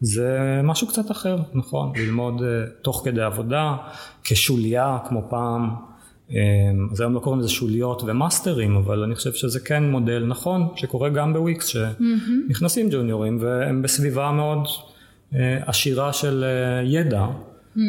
[0.00, 3.76] זה משהו קצת אחר, נכון, ללמוד uh, תוך כדי עבודה,
[4.24, 5.74] כשוליה כמו פעם,
[6.92, 11.08] אז היום לא קוראים לזה שוליות ומאסטרים, אבל אני חושב שזה כן מודל נכון, שקורה
[11.08, 14.66] גם בוויקס, שנכנסים ג'וניורים והם בסביבה מאוד
[15.34, 17.26] אה, עשירה של אה, ידע,
[17.76, 17.82] אה,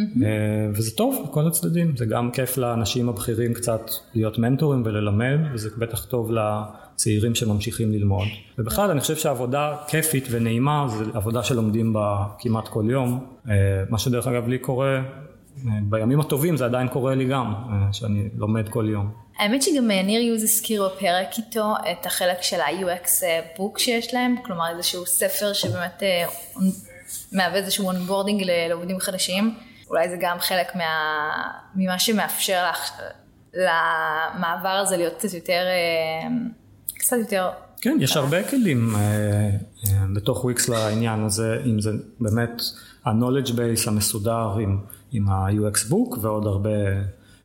[0.74, 3.82] וזה טוב לכל הצדדים, זה גם כיף לאנשים הבכירים קצת
[4.13, 8.28] להיות מנטורים וללמד, וזה בטח טוב לצעירים שממשיכים ללמוד.
[8.58, 13.26] ובכלל אני חושב שעבודה כיפית ונעימה זה עבודה שלומדים בה כמעט כל יום,
[13.89, 15.02] מה שדרך אגב לי קורה
[15.84, 19.12] בימים הטובים זה עדיין קורה לי גם, אה, שאני לומד כל יום.
[19.39, 23.39] האמת שגם אה, ניר יוז הזכיר בפרק איתו את החלק של ה-UX אה,
[23.78, 26.04] שיש להם, כלומר איזשהו ספר שבאמת
[27.32, 29.56] מהווה איזשהו onboarding לעובדים חדשים,
[29.89, 31.30] אולי זה גם חלק מה,
[31.75, 32.91] ממה שמאפשר לך,
[33.54, 35.63] למעבר הזה להיות קצת יותר,
[36.97, 37.49] קצת יותר...
[37.82, 38.95] כן, יש הרבה כלים
[40.15, 42.62] בתוך וויקס לעניין הזה, אם זה באמת
[43.06, 44.78] ה-knowledge base המסודר עם
[45.15, 46.69] עם ה-UX Book ועוד הרבה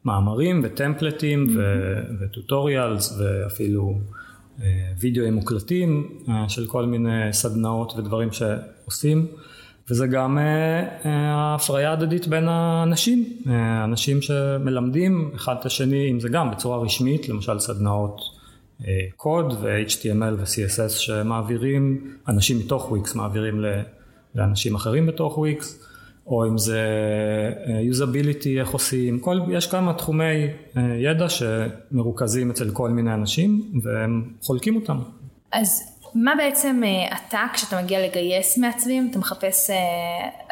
[0.04, 2.14] מאמרים וטמפלטים mm-hmm.
[2.20, 3.98] וטוטוריאלס ואפילו
[4.62, 9.26] אה, וידאוים מוקלטים אה, של כל מיני סדנאות ודברים שעושים.
[9.90, 13.24] וזה גם אה, ההפריה הדדית בין האנשים,
[13.85, 18.20] אנשים שמלמדים אחד את השני, אם זה גם בצורה רשמית, למשל סדנאות
[19.16, 23.64] קוד ו-HTML ו-CSS שמעבירים, אנשים מתוך וויקס מעבירים
[24.35, 25.89] לאנשים אחרים בתוך וויקס
[26.26, 26.80] או אם זה
[27.83, 30.24] יוזביליטי, אה, איך עושים, כל, יש כמה תחומי
[30.76, 34.98] אה, ידע שמרוכזים אצל כל מיני אנשים והם חולקים אותם.
[35.52, 39.70] אז מה בעצם אה, אתה כשאתה מגיע לגייס מעצבים, אתה מחפש,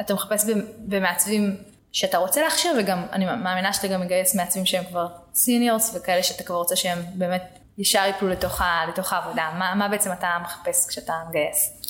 [0.01, 0.51] אתה מחפש
[0.87, 1.57] במעצבים
[1.93, 6.43] שאתה רוצה להכשיר וגם אני מאמינה שאתה גם מגייס מעצבים שהם כבר seniors וכאלה שאתה
[6.43, 11.13] כבר רוצה שהם באמת ישר יפלו לתוך, לתוך העבודה, מה, מה בעצם אתה מחפש כשאתה
[11.29, 11.83] מגייס?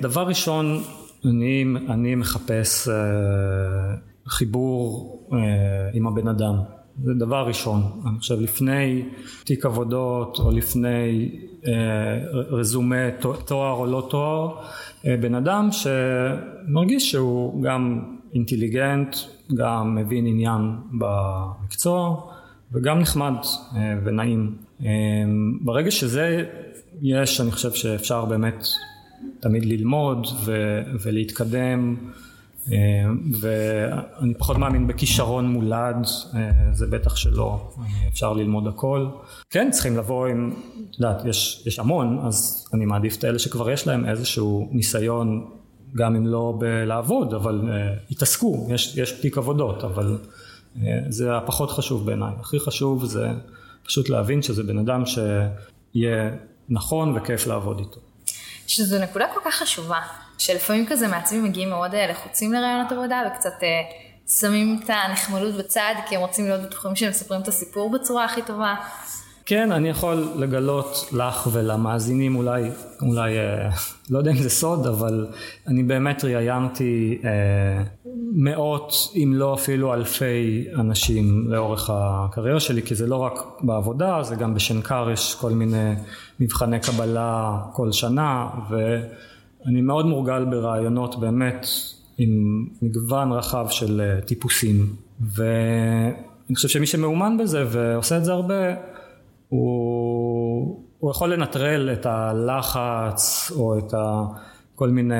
[0.00, 0.84] דבר ראשון
[1.26, 2.90] אני, אני מחפש uh,
[4.28, 5.34] חיבור uh,
[5.94, 6.54] עם הבן אדם,
[7.04, 7.82] זה דבר ראשון.
[8.08, 9.02] אני חושב לפני
[9.44, 11.30] תיק עבודות או לפני
[11.62, 11.66] uh,
[12.32, 13.10] רזומה
[13.46, 18.02] תואר או לא תואר, uh, בן אדם שמרגיש שהוא גם
[18.34, 19.16] אינטליגנט,
[19.54, 20.60] גם מבין עניין
[20.98, 22.20] במקצוע
[22.72, 24.56] וגם נחמד uh, ונעים.
[24.80, 24.84] Uh,
[25.60, 26.44] ברגע שזה
[27.02, 28.64] יש, אני חושב שאפשר באמת
[29.40, 31.96] תמיד ללמוד ו- ולהתקדם
[32.72, 32.76] אה,
[33.40, 35.96] ואני פחות מאמין בכישרון מולד,
[36.34, 37.70] אה, זה בטח שלא,
[38.08, 39.06] אפשר ללמוד הכל.
[39.50, 40.52] כן, צריכים לבוא עם,
[40.90, 45.46] את יודעת, יש, יש המון, אז אני מעדיף את אלה שכבר יש להם איזשהו ניסיון,
[45.96, 47.60] גם אם לא בלעבוד, אבל
[48.10, 50.18] התעסקו, יש, יש תיק עבודות, אבל
[51.08, 52.32] זה הפחות חשוב בעיניי.
[52.40, 53.28] הכי חשוב זה
[53.84, 56.30] פשוט להבין שזה בן אדם שיהיה
[56.68, 58.00] נכון וכיף לעבוד איתו.
[58.66, 60.00] שזו נקודה כל כך חשובה,
[60.38, 63.68] שלפעמים כזה מעצבים מגיעים מאוד אה, לחוצים לרעיונות עבודה וקצת אה,
[64.40, 68.42] שמים את הנחמדות בצד כי הם רוצים להיות בטוחים שהם מספרים את הסיפור בצורה הכי
[68.42, 68.74] טובה.
[69.46, 72.70] כן, אני יכול לגלות לך ולמאזינים אולי,
[73.02, 73.70] אולי, אה,
[74.10, 75.26] לא יודע אם זה סוד, אבל
[75.66, 77.82] אני באמת ראיינתי אה,
[78.32, 84.36] מאות, אם לא אפילו אלפי אנשים לאורך הקריירה שלי, כי זה לא רק בעבודה, זה
[84.36, 85.92] גם בשנקר יש כל מיני
[86.40, 91.66] מבחני קבלה כל שנה, ואני מאוד מורגל ברעיונות באמת
[92.18, 98.54] עם מגוון רחב של אה, טיפוסים, ואני חושב שמי שמאומן בזה ועושה את זה הרבה,
[99.48, 104.24] הוא, הוא יכול לנטרל את הלחץ או את ה,
[104.74, 105.14] כל מיני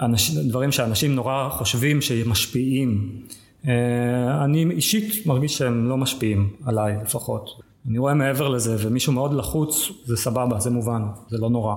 [0.00, 3.22] אנשים, דברים שאנשים נורא חושבים שמשפיעים.
[3.68, 7.50] אה, אני אישית מרגיש שהם לא משפיעים עליי לפחות.
[7.88, 11.74] אני רואה מעבר לזה ומישהו מאוד לחוץ זה סבבה זה מובן זה לא נורא.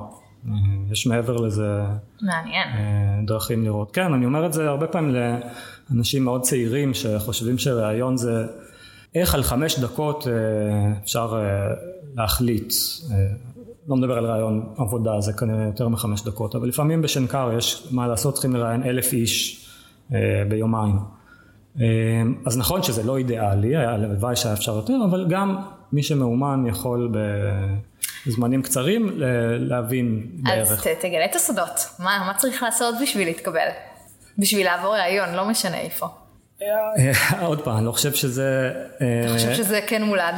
[0.48, 0.52] אה,
[0.92, 1.82] יש מעבר לזה
[2.22, 2.68] מעניין.
[2.68, 3.92] אה, דרכים לראות.
[3.92, 5.16] כן אני אומר את זה הרבה פעמים
[5.90, 8.46] לאנשים מאוד צעירים שחושבים שראיון זה
[9.16, 10.34] איך על חמש דקות אה,
[11.04, 11.76] אפשר אה,
[12.16, 12.74] להחליט,
[13.12, 13.18] אה,
[13.88, 18.08] לא מדבר על רעיון עבודה, זה כנראה יותר מחמש דקות, אבל לפעמים בשנקר יש מה
[18.08, 19.66] לעשות, צריכים לראיין אלף איש
[20.50, 20.96] ביומיים.
[22.46, 25.58] אז נכון שזה לא אידיאלי, הלוואי שהיה אפשר יותר, אבל גם
[25.92, 27.12] מי שמאומן יכול
[28.28, 29.10] בזמנים קצרים
[29.60, 30.72] להבין בערך.
[30.72, 33.68] אז תגלה את הסודות, מה, מה צריך לעשות בשביל להתקבל?
[34.38, 36.08] בשביל לעבור ראיון, לא משנה איפה.
[36.62, 38.72] אה, עוד פעם, אני לא חושב שזה...
[39.02, 40.36] אה, אתה חושב שזה כן מולד?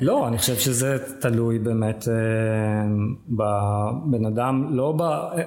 [0.00, 2.14] לא, אני חושב שזה תלוי באמת אה,
[3.28, 4.94] בבן אדם, לא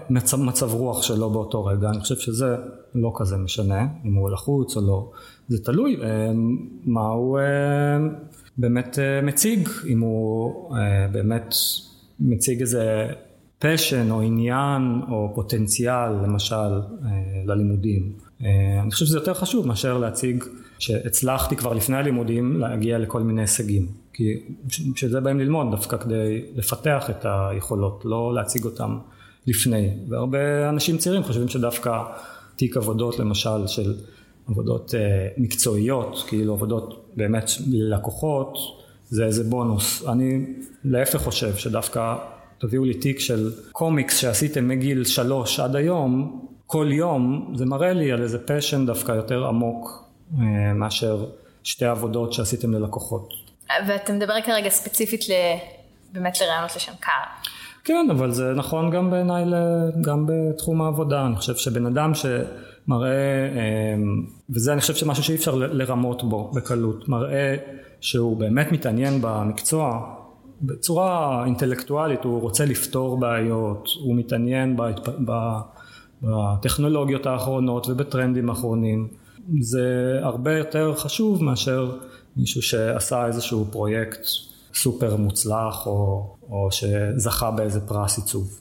[0.09, 2.55] במצב רוח שלו באותו רגע, אני חושב שזה
[2.95, 5.11] לא כזה משנה, אם הוא לחוץ או לא,
[5.47, 5.99] זה תלוי
[6.85, 7.39] מה הוא
[8.57, 10.75] באמת מציג, אם הוא
[11.11, 11.55] באמת
[12.19, 13.07] מציג איזה
[13.59, 16.81] פשן או עניין או פוטנציאל למשל
[17.45, 18.13] ללימודים.
[18.43, 20.43] אה, אני חושב שזה יותר חשוב מאשר להציג
[20.79, 23.87] שהצלחתי כבר לפני הלימודים להגיע לכל מיני הישגים.
[24.13, 24.39] כי
[24.93, 28.97] בשביל זה באים ללמוד דווקא כדי לפתח את היכולות לא להציג אותם
[29.47, 29.89] לפני.
[30.09, 32.03] והרבה אנשים צעירים חושבים שדווקא
[32.55, 33.95] תיק עבודות למשל של
[34.47, 38.57] עבודות אה, מקצועיות כאילו עבודות באמת ללקוחות
[39.09, 40.07] זה איזה בונוס.
[40.07, 40.45] אני
[40.83, 42.15] להפך חושב שדווקא
[42.59, 48.11] תביאו לי תיק של קומיקס שעשיתם מגיל שלוש עד היום כל יום זה מראה לי
[48.11, 50.03] על איזה פשן דווקא יותר עמוק
[50.39, 51.25] אה, מאשר
[51.63, 53.33] שתי עבודות שעשיתם ללקוחות.
[53.87, 55.21] ואתה מדבר כרגע ספציפית
[56.13, 57.11] באמת לרעיונות לשנקר.
[57.83, 59.45] כן, אבל זה נכון גם בעיניי,
[60.01, 61.25] גם בתחום העבודה.
[61.25, 63.95] אני חושב שבן אדם שמראה, אה,
[64.49, 67.55] וזה אני חושב שמשהו שאי אפשר לרמות בו בקלות, מראה
[68.01, 70.15] שהוא באמת מתעניין במקצוע
[70.61, 75.09] בצורה אינטלקטואלית, הוא רוצה לפתור בעיות, הוא מתעניין בהתפ...
[76.21, 79.07] בטכנולוגיות האחרונות ובטרנדים האחרונים
[79.59, 81.97] זה הרבה יותר חשוב מאשר
[82.37, 84.19] מישהו שעשה איזשהו פרויקט
[84.73, 88.59] סופר מוצלח או, או שזכה באיזה פרס עיצוב.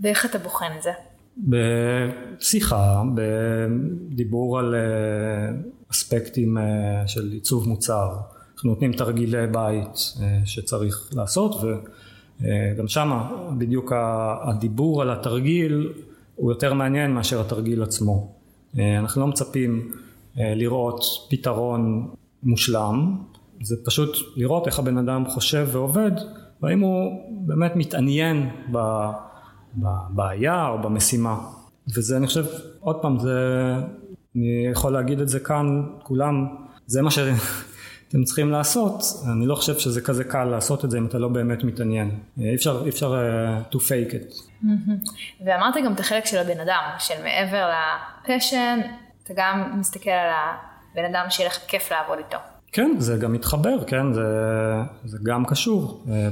[0.00, 0.90] ואיך אתה בוחן את זה?
[1.38, 4.80] בשיחה, בדיבור על אה,
[5.92, 6.62] אספקטים אה,
[7.06, 8.16] של עיצוב מוצר.
[8.56, 11.54] אנחנו נותנים תרגילי בית אה, שצריך לעשות
[12.40, 13.20] וגם שם
[13.58, 13.92] בדיוק
[14.42, 15.92] הדיבור על התרגיל
[16.36, 18.32] הוא יותר מעניין מאשר התרגיל עצמו.
[18.78, 19.92] אה, אנחנו לא מצפים
[20.38, 22.08] אה, לראות פתרון
[22.42, 23.16] מושלם,
[23.62, 26.12] זה פשוט לראות איך הבן אדם חושב ועובד
[26.62, 28.50] והאם הוא באמת מתעניין
[29.76, 31.38] בבעיה או במשימה.
[31.96, 32.44] וזה אני חושב,
[32.80, 33.38] עוד פעם, זה,
[34.36, 36.46] אני יכול להגיד את זה כאן, כולם,
[36.86, 37.18] זה מה ש...
[38.16, 39.02] אתם צריכים לעשות,
[39.32, 42.10] אני לא חושב שזה כזה קל לעשות את זה אם אתה לא באמת מתעניין.
[42.38, 44.66] אי אפשר, אי אפשר uh, to fake it.
[45.44, 47.70] ואמרת גם את החלק של הבן אדם, של מעבר
[48.24, 48.80] לפשן,
[49.22, 50.30] אתה גם מסתכל על
[50.92, 52.36] הבן אדם שיהיה לך כיף לעבוד איתו.
[52.72, 54.22] כן, זה גם מתחבר, כן, זה,
[55.04, 56.04] זה גם קשור.
[56.10, 56.28] אה,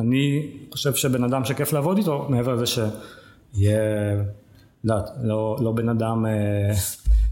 [0.00, 3.80] אני חושב שבן אדם שכיף לעבוד איתו, מעבר לזה שיהיה,
[4.84, 6.72] לא, לא, לא בן אדם אה,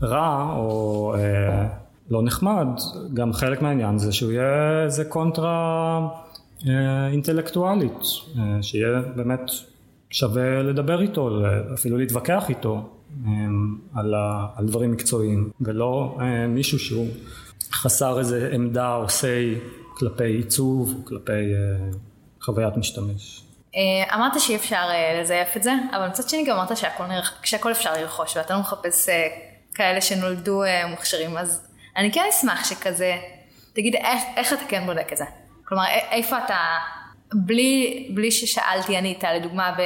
[0.02, 1.14] רע או...
[1.18, 2.66] אה, לא נחמד,
[3.14, 6.00] גם חלק מהעניין זה שהוא יהיה איזה קונטרה
[6.68, 8.00] אה, אינטלקטואלית,
[8.38, 9.50] אה, שיהיה באמת
[10.10, 11.30] שווה לדבר איתו,
[11.74, 12.88] אפילו להתווכח איתו
[13.26, 13.30] אה,
[14.56, 16.18] על, דברים מקצועיים, ולא
[16.48, 17.08] מישהו שהוא
[17.72, 19.58] חסר איזה עמדה או say
[19.98, 21.52] כלפי עיצוב, כלפי
[22.40, 23.42] חוויית משתמש.
[24.14, 24.82] אמרת שאי אפשר
[25.20, 27.04] לזייף את זה, אבל מצד שני גם אמרת שהכל,
[27.42, 29.08] שהכל אפשר לרכוש, ואתה לא מחפש
[29.74, 33.16] כאלה שנולדו מוכשרים, אז אני כן אשמח שכזה,
[33.72, 35.24] תגיד איך, איך אתה כן בודק את זה?
[35.64, 36.58] כלומר, איפה אתה,
[37.32, 39.82] בלי, בלי ששאלתי ענית, לדוגמה, ב...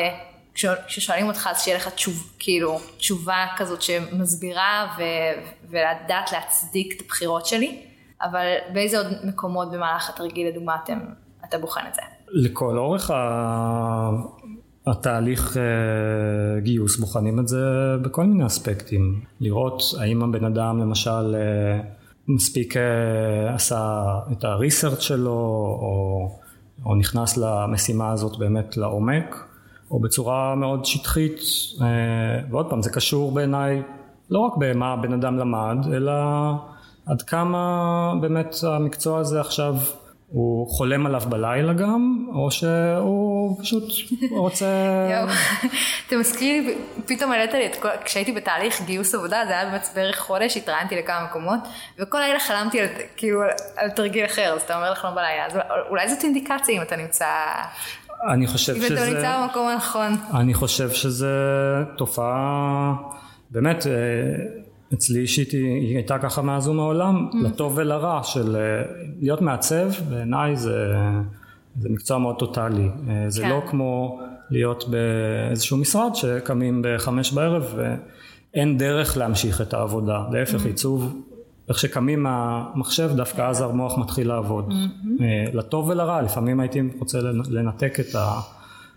[0.87, 5.03] כששואלים אותך אז שיהיה לך תשוב, כאילו, תשובה כזאת שמסבירה ו,
[5.71, 7.83] ולדעת להצדיק את הבחירות שלי,
[8.23, 10.99] אבל באיזה עוד מקומות במהלך התרגיל לדוגמה אתם,
[11.45, 12.03] אתה בוחן את זה?
[12.29, 13.11] לכל אורך.
[14.87, 19.21] התהליך אה, גיוס בוחנים את זה בכל מיני אספקטים.
[19.41, 21.81] לראות האם הבן אדם למשל אה,
[22.29, 25.31] מספיק אה, עשה את הריסרצ' שלו
[25.81, 26.29] או,
[26.85, 29.47] או נכנס למשימה הזאת באמת לעומק
[29.91, 31.41] או בצורה מאוד שטחית
[32.51, 33.83] ועוד פעם זה קשור בעיניי
[34.31, 36.13] לא רק במה הבן אדם למד אלא
[37.07, 39.77] עד כמה באמת המקצוע הזה עכשיו
[40.35, 43.85] הוא חולם עליו בלילה גם, או שהוא פשוט
[44.31, 44.67] רוצה...
[45.13, 45.29] יואו,
[46.07, 46.65] אתה מזכיר
[47.07, 50.97] פתאום העלית לי את כל, כשהייתי בתהליך גיוס עבודה, זה היה באמת בערך חודש, התראיינתי
[50.97, 51.61] לכמה מקומות,
[51.99, 53.41] וכל לילה חלמתי על, כאילו,
[53.77, 55.59] על תרגיל אחר, אז אתה אומר לחלום בלילה, אז
[55.89, 57.27] אולי זאת אינדיקציה אם אתה נמצא...
[58.33, 58.87] אני חושב שזה...
[58.87, 60.17] אם אתה נמצא במקום הנכון.
[60.35, 61.35] אני חושב שזה
[61.97, 62.95] תופעה,
[63.51, 63.87] באמת...
[64.95, 67.37] אצלי אישית היא הייתה ככה מאז ומעולם, mm.
[67.37, 68.83] לטוב ולרע של אה,
[69.21, 70.95] להיות מעצב בעיניי זה,
[71.81, 73.49] זה מקצוע מאוד טוטאלי, אה, זה כן.
[73.49, 74.21] לא כמו
[74.51, 80.67] להיות באיזשהו משרד שקמים בחמש בערב ואין דרך להמשיך את העבודה, להפך mm.
[80.67, 81.21] עיצוב,
[81.69, 85.23] איך שקמים מהמחשב דוקא אז המוח מתחיל לעבוד, mm-hmm.
[85.23, 87.19] אה, לטוב ולרע, לפעמים הייתי רוצה
[87.51, 88.17] לנתק את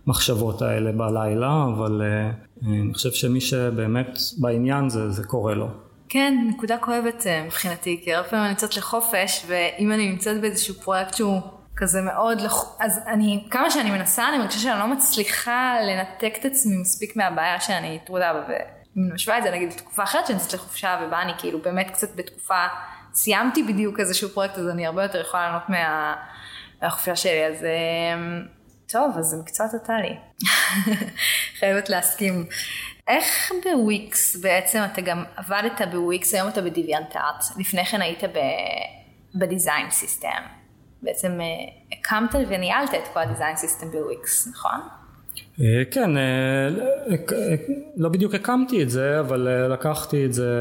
[0.08, 2.02] המחשבות האלה בלילה, אבל
[2.66, 5.68] אני חושב שמי שבאמת בעניין זה, זה קורה לו.
[6.10, 10.76] כן, נקודה כואבת אה, מבחינתי, כי הרבה פעמים אני יוצאת לחופש, ואם אני נמצאת באיזשהו
[10.76, 11.42] פרויקט שהוא
[11.76, 12.76] כזה מאוד, לח...
[12.80, 17.62] אז אני, כמה שאני מנסה, אני מרגישה שאני לא מצליחה לנתק את עצמי מספיק מהבעיה
[17.62, 21.32] שאני טרודה בה, ואם משווה את זה נגיד לתקופה אחרת שאני יוצאת לחופשה, ובה אני
[21.38, 22.66] כאילו באמת קצת בתקופה,
[23.14, 26.16] סיימתי בדיוק איזשהו פרויקט, אז אני הרבה יותר יכולה לענות מה...
[26.82, 28.40] מהחופשה שלי, אז אה,
[28.88, 30.18] טוב, אז זה מקצוע טוטאלי.
[31.60, 32.46] חייבת להסכים.
[33.08, 38.24] איך בוויקס בעצם אתה גם עבדת בוויקס, היום אתה ב-DeviantArt, לפני כן היית
[39.36, 40.44] בדיזיין סיסטם.
[41.02, 41.46] בעצם אה,
[41.92, 44.80] הקמת וניהלת את כל הדיזיין סיסטם בוויקס, נכון?
[45.62, 46.70] אה, כן, אה,
[47.96, 50.52] לא בדיוק הקמתי את זה, אבל לקחתי את זה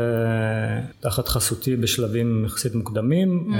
[1.00, 3.52] תחת חסותי בשלבים יחסית מוקדמים.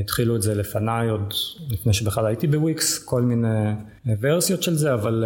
[0.00, 1.34] התחילו את זה לפניי עוד
[1.70, 3.72] לפני שבכלל הייתי בוויקס, כל מיני
[4.20, 5.24] ורסיות של זה, אבל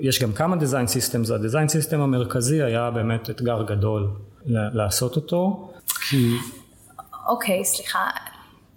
[0.00, 4.08] יש גם כמה design systems, הדיזיין סיסטם המרכזי היה באמת אתגר גדול
[4.46, 5.72] לעשות אותו,
[6.08, 6.36] כי...
[7.28, 8.10] אוקיי, okay, סליחה.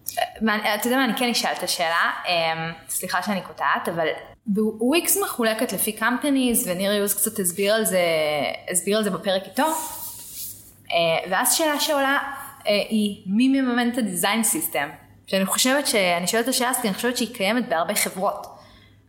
[0.06, 4.08] אתה יודע מה, אני כן אשאל את השאלה, אמ, סליחה שאני קוטעת, אבל
[4.80, 8.02] וויקס מחולקת לפי companies, וניר יוז קצת הסביר על זה,
[8.72, 9.64] הסביר על זה בפרק איתו,
[10.92, 12.18] אה, ואז שאלה שעולה
[12.68, 14.90] אה, היא, מי מממן את הדיזיין סיסטם?
[15.28, 18.55] שאני חושבת שאני שואלת את השאלה הזאת אני חושבת שהיא קיימת בהרבה חברות.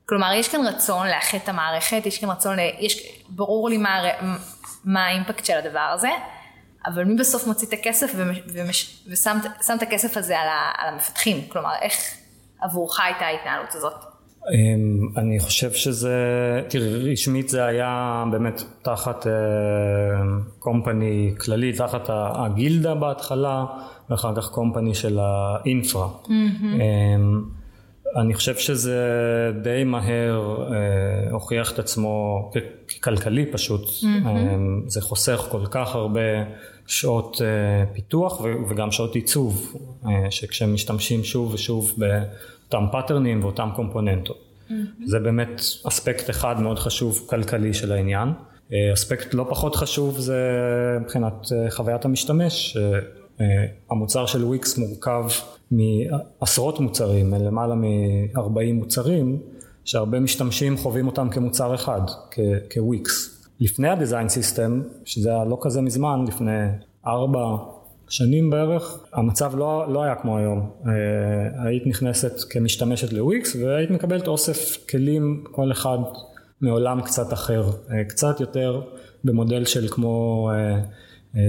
[0.09, 2.61] כלומר, יש כאן רצון לאחד את המערכת, יש כאן רצון, ל...
[2.79, 4.03] יש, ברור לי מה,
[4.85, 6.09] מה ה-impact של הדבר הזה,
[6.87, 9.39] אבל מי בסוף מוציא את הכסף ומש, ומש, ושם
[9.77, 11.37] את הכסף הזה על, ה, על המפתחים?
[11.49, 11.95] כלומר, איך
[12.61, 13.95] עבורך הייתה ההתנהלות הזאת?
[14.55, 16.17] אמ, אני חושב שזה,
[16.69, 19.27] תראי, רשמית זה היה באמת תחת
[20.59, 23.65] קומפני אה, כללי, תחת הגילדה בהתחלה,
[24.11, 26.09] ואחר כך קומפני של האינפרה.
[26.25, 26.81] Mm-hmm.
[28.17, 29.01] אני חושב שזה
[29.63, 32.51] די מהר אה, הוכיח את עצמו
[32.89, 34.27] ככלכלי פשוט, mm-hmm.
[34.27, 34.57] אה,
[34.87, 36.45] זה חוסך כל כך הרבה
[36.87, 44.37] שעות אה, פיתוח ו- וגם שעות עיצוב, אה, שכשמשתמשים שוב ושוב באותם פאטרנים ואותם קומפוננטות.
[44.37, 44.73] Mm-hmm.
[45.05, 48.29] זה באמת אספקט אחד מאוד חשוב כלכלי של העניין.
[48.73, 50.41] אה, אספקט לא פחות חשוב זה
[51.01, 52.77] מבחינת אה, חוויית המשתמש,
[53.41, 53.47] אה,
[53.91, 55.25] המוצר של וויקס מורכב
[55.71, 59.39] מעשרות מוצרים, למעלה מ-40 מוצרים,
[59.85, 62.01] שהרבה משתמשים חווים אותם כמוצר אחד,
[62.75, 63.37] כוויקס.
[63.61, 66.67] לפני ה design system, שזה היה לא כזה מזמן, לפני
[67.07, 67.57] ארבע
[68.09, 70.71] שנים בערך, המצב לא, לא היה כמו היום.
[70.87, 70.93] אה,
[71.65, 75.99] היית נכנסת כמשתמשת לוויקס והיית מקבלת אוסף כלים, כל אחד
[76.61, 78.81] מעולם קצת אחר, אה, קצת יותר
[79.25, 80.81] במודל של כמו אה,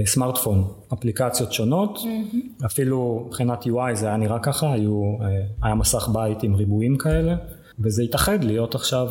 [0.05, 2.65] סמארטפון, אפליקציות שונות, mm-hmm.
[2.65, 5.27] אפילו מבחינת UI זה היה נראה ככה, היו, אה,
[5.63, 7.35] היה מסך בית עם ריבועים כאלה,
[7.79, 9.07] וזה התאחד להיות עכשיו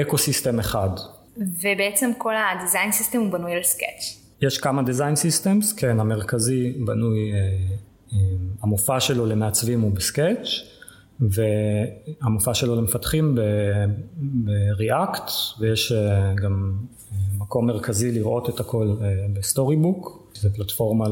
[0.00, 0.90] אקו סיסטם אחד.
[1.36, 4.22] ובעצם כל ה design system הוא בנוי על Sketch.
[4.42, 8.18] יש כמה design systems, כן, המרכזי בנוי, אה,
[8.62, 10.48] המופע שלו למעצבים הוא ב Sketch,
[11.20, 13.34] והמופע שלו למפתחים
[14.44, 15.92] ב-React, ויש
[16.34, 16.72] גם
[17.46, 21.06] מקום מרכזי לראות את הכל אה, ב Storybook, זה פלטפורמה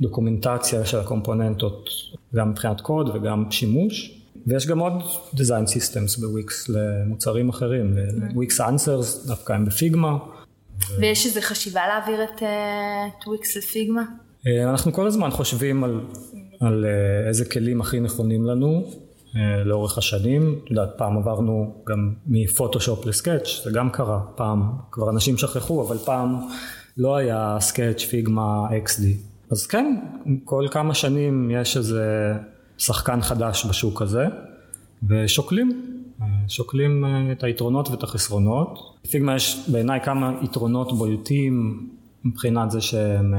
[0.00, 1.88] לדוקומנטציה של הקומפוננטות
[2.34, 4.20] גם מבחינת קוד וגם שימוש.
[4.46, 4.92] ויש גם עוד
[5.34, 7.94] design systems בוויקס למוצרים אחרים,
[8.34, 10.18] וויקס אנסרס דווקא הם ב Figma.
[11.00, 12.42] ויש איזו חשיבה להעביר את
[13.26, 14.02] וויקס אה, ל Figma?
[14.46, 16.00] אה, אנחנו כל הזמן חושבים על,
[16.60, 16.86] על
[17.28, 18.84] איזה כלים הכי נכונים לנו.
[19.36, 20.58] אה, לאורך השנים.
[20.64, 25.86] את יודעת, פעם עברנו גם מפוטושופ ל Sketch, זה גם קרה, פעם, כבר אנשים שכחו,
[25.86, 26.36] אבל פעם
[26.96, 29.02] לא היה Sketch, Figma, XD.
[29.50, 29.96] אז כן,
[30.44, 32.32] כל כמה שנים יש איזה
[32.78, 34.26] שחקן חדש בשוק הזה,
[35.08, 38.78] ושוקלים, אה, שוקלים אה, את היתרונות ואת החסרונות.
[39.10, 41.86] פיגמה יש בעיניי כמה יתרונות בולטים
[42.24, 43.34] מבחינת זה שהם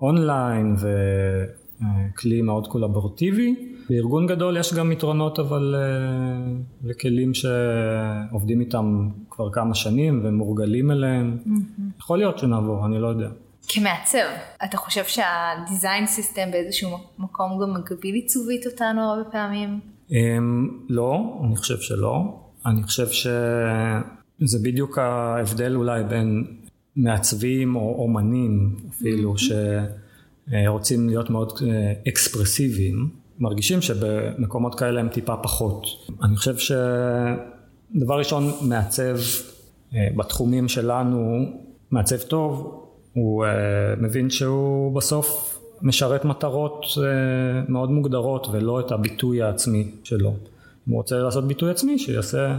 [0.00, 0.76] אונליין
[1.80, 3.77] וכלי מאוד קולברטיבי.
[3.88, 6.52] בארגון גדול יש גם יתרונות אבל אה,
[6.84, 11.38] לכלים שעובדים איתם כבר כמה שנים ומורגלים אליהם.
[11.46, 11.98] Mm-hmm.
[11.98, 13.28] יכול להיות שנעבור, אני לא יודע.
[13.68, 14.28] כמעצב,
[14.64, 19.80] אתה חושב שהדיזיין סיסטם באיזשהו מקום גם מגביל עיצובית אותנו הרבה פעמים?
[20.08, 20.12] Um,
[20.88, 22.40] לא, אני חושב שלא.
[22.66, 26.44] אני חושב שזה בדיוק ההבדל אולי בין
[26.96, 30.52] מעצבים או אומנים אפילו, mm-hmm.
[30.64, 33.27] שרוצים להיות מאוד אה, אקספרסיביים.
[33.40, 35.86] מרגישים שבמקומות כאלה הם טיפה פחות.
[36.22, 39.16] אני חושב שדבר ראשון מעצב
[39.94, 41.46] אה, בתחומים שלנו,
[41.90, 43.50] מעצב טוב, הוא אה,
[43.98, 50.28] מבין שהוא בסוף משרת מטרות אה, מאוד מוגדרות ולא את הביטוי העצמי שלו.
[50.28, 52.58] אם הוא רוצה לעשות ביטוי עצמי שיעשה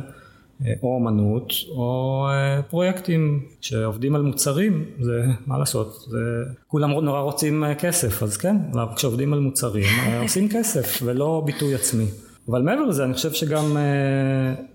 [0.84, 6.20] או אמנות או אה, פרויקטים שעובדים על מוצרים זה מה לעשות זה
[6.68, 8.58] כולם נורא רוצים אה, כסף אז כן
[8.96, 9.86] כשעובדים על מוצרים
[10.24, 12.06] עושים כסף ולא ביטוי עצמי.
[12.50, 13.78] אבל מעבר לזה אני חושב שגם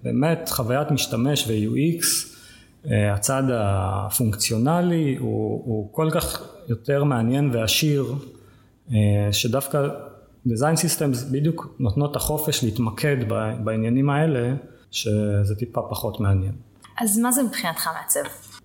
[0.03, 2.05] באמת חוויית משתמש ו-UX
[3.13, 8.15] הצד הפונקציונלי הוא, הוא כל כך יותר מעניין ועשיר
[9.33, 9.89] שדווקא
[10.49, 13.17] design systems בדיוק נותנות את החופש להתמקד
[13.65, 14.55] בעניינים האלה
[14.95, 16.53] שזה טיפה פחות מעניין.
[17.01, 18.21] אז מה זה מבחינתך מעצב?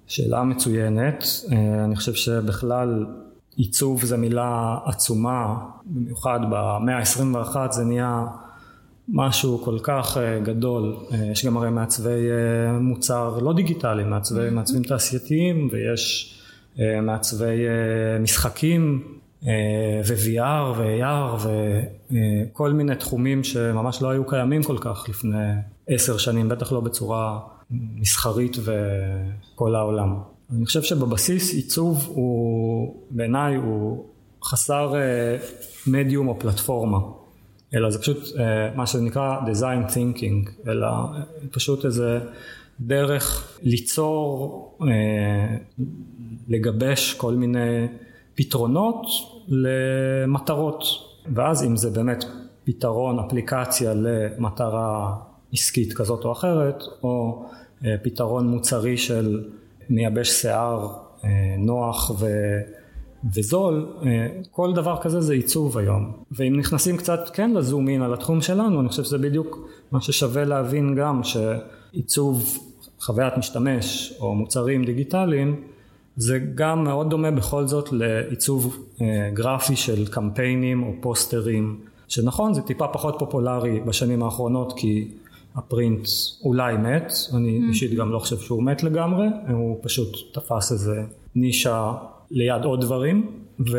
[0.07, 3.05] שאלה מצוינת, אה, אני חושב שבכלל
[3.55, 5.55] עיצוב זה מילה עצומה,
[5.85, 8.25] במיוחד במאה ה-21 זה נהיה
[9.09, 12.29] משהו כל כך אה, גדול, אה, יש גם הרי מעצבי
[12.81, 14.51] מוצר לא דיגיטליים, מעצבי, mm-hmm.
[14.51, 16.35] מעצבים תעשייתיים ויש
[17.01, 17.65] מעצבי
[18.19, 19.03] משחקים
[19.43, 21.47] ו-VR ו-AR
[22.11, 25.51] וכל מיני תחומים שממש לא היו קיימים כל כך לפני
[25.87, 27.39] עשר שנים, בטח לא בצורה
[27.71, 30.15] מסחרית וכל העולם.
[30.55, 34.05] אני חושב שבבסיס עיצוב הוא בעיניי הוא
[34.43, 34.93] חסר
[35.87, 36.97] מדיום או פלטפורמה,
[37.73, 40.87] אלא זה פשוט אה, מה שנקרא design thinking, אלא
[41.51, 42.19] פשוט איזה
[42.79, 45.57] דרך ליצור, אה,
[46.47, 47.87] לגבש כל מיני
[48.39, 49.05] פתרונות
[49.47, 50.83] למטרות,
[51.35, 52.25] ואז אם זה באמת
[52.63, 55.15] פתרון, אפליקציה למטרה
[55.53, 57.45] עסקית כזאת או אחרת, או
[57.85, 59.43] אה, פתרון מוצרי של
[59.89, 60.87] מייבש שיער
[61.23, 62.27] אה, נוח ו...
[63.35, 66.11] וזול, אה, כל דבר כזה זה עיצוב היום.
[66.31, 70.45] ואם נכנסים קצת כן לזום אין על התחום שלנו, אני חושב שזה בדיוק מה ששווה
[70.45, 72.59] להבין גם, שעיצוב
[72.99, 75.63] חוויית משתמש או מוצרים דיגיטליים,
[76.19, 78.85] זה גם מאוד דומה בכל זאת לעיצוב
[79.33, 85.07] גרפי של קמפיינים או פוסטרים, שנכון זה טיפה פחות פופולרי בשנים האחרונות כי
[85.55, 86.07] הפרינט
[86.43, 87.69] אולי מת, אני mm.
[87.69, 91.03] אישית גם לא חושב שהוא מת לגמרי, הוא פשוט תפס איזה
[91.35, 91.93] נישה
[92.31, 93.31] ליד עוד דברים,
[93.71, 93.77] ו...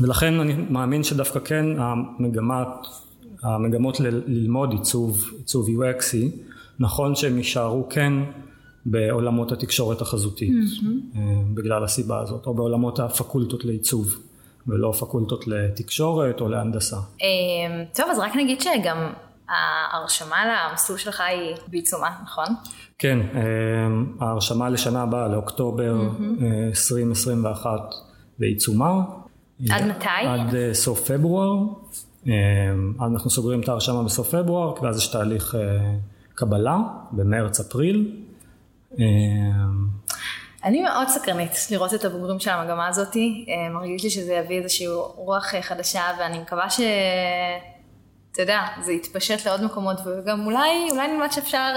[0.00, 2.68] ולכן אני מאמין שדווקא כן המגמת,
[3.42, 4.06] המגמות ל...
[4.26, 6.26] ללמוד עיצוב, עיצוב UXי,
[6.78, 8.12] נכון שהם יישארו כן
[8.90, 11.16] בעולמות התקשורת החזותית, mm-hmm.
[11.54, 14.18] בגלל הסיבה הזאת, או בעולמות הפקולטות לעיצוב.
[14.68, 16.96] ולא פקולטות לתקשורת או להנדסה.
[16.96, 19.12] אמ, טוב, אז רק נגיד שגם
[19.48, 20.36] ההרשמה
[20.70, 22.46] למסלול שלך היא בעיצומה, נכון?
[22.98, 26.44] כן, אמ, ההרשמה לשנה הבאה, לאוקטובר mm-hmm.
[26.68, 27.70] 2021
[28.38, 29.02] בעיצומה.
[29.70, 30.08] עד מתי?
[30.26, 31.54] עד אה, סוף פברואר.
[33.00, 35.60] אנחנו סוגרים את ההרשמה בסוף פברואר, ואז יש תהליך אה,
[36.34, 36.78] קבלה
[37.12, 38.27] במרץ-אפריל.
[38.98, 39.88] אמ,
[40.64, 43.16] אני מאוד סקרנית לראות את הבוגרים של המגמה הזאת,
[43.70, 46.80] מרגיש לי שזה יביא איזושהי רוח חדשה ואני מקווה ש...
[48.38, 51.74] אתה יודע, זה יתפשט לעוד מקומות, וגם אולי, אולי נלמד שאפשר,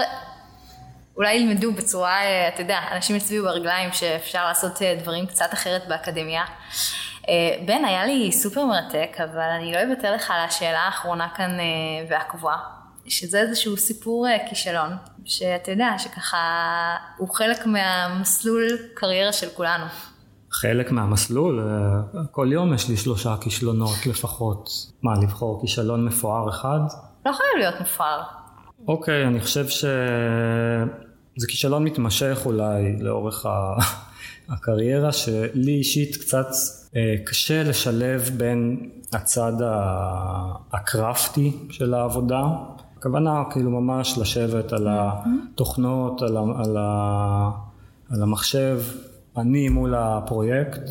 [1.16, 5.88] אולי ילמדו בצורה, אה, אתה יודע, אנשים יצביעו ברגליים שאפשר לעשות אה, דברים קצת אחרת
[5.88, 6.44] באקדמיה.
[7.28, 11.58] אה, בן, היה לי סופר מרתק, אבל אני לא אוותר לך על השאלה האחרונה כאן
[12.08, 12.58] והקבועה,
[13.06, 14.90] שזה איזשהו סיפור כישלון,
[15.24, 19.84] שאתה יודע, שככה הוא חלק מהמסלול קריירה של כולנו.
[20.52, 24.70] חלק מהמסלול, אה, כל יום יש לי שלושה כישלונות לפחות.
[25.02, 26.80] מה, לבחור כישלון מפואר אחד?
[27.26, 28.22] לא חייב להיות מפואר.
[28.88, 29.86] אוקיי, אני חושב שזה
[31.48, 33.46] כישלון מתמשך אולי לאורך
[34.52, 36.46] הקריירה שלי אישית קצת
[36.96, 39.52] אה, קשה לשלב בין הצד
[40.72, 42.42] הקרפטי של העבודה,
[43.02, 46.76] הכוונה כאילו ממש לשבת על התוכנות, על, על,
[48.10, 48.80] על המחשב,
[49.36, 50.82] אני מול הפרויקט,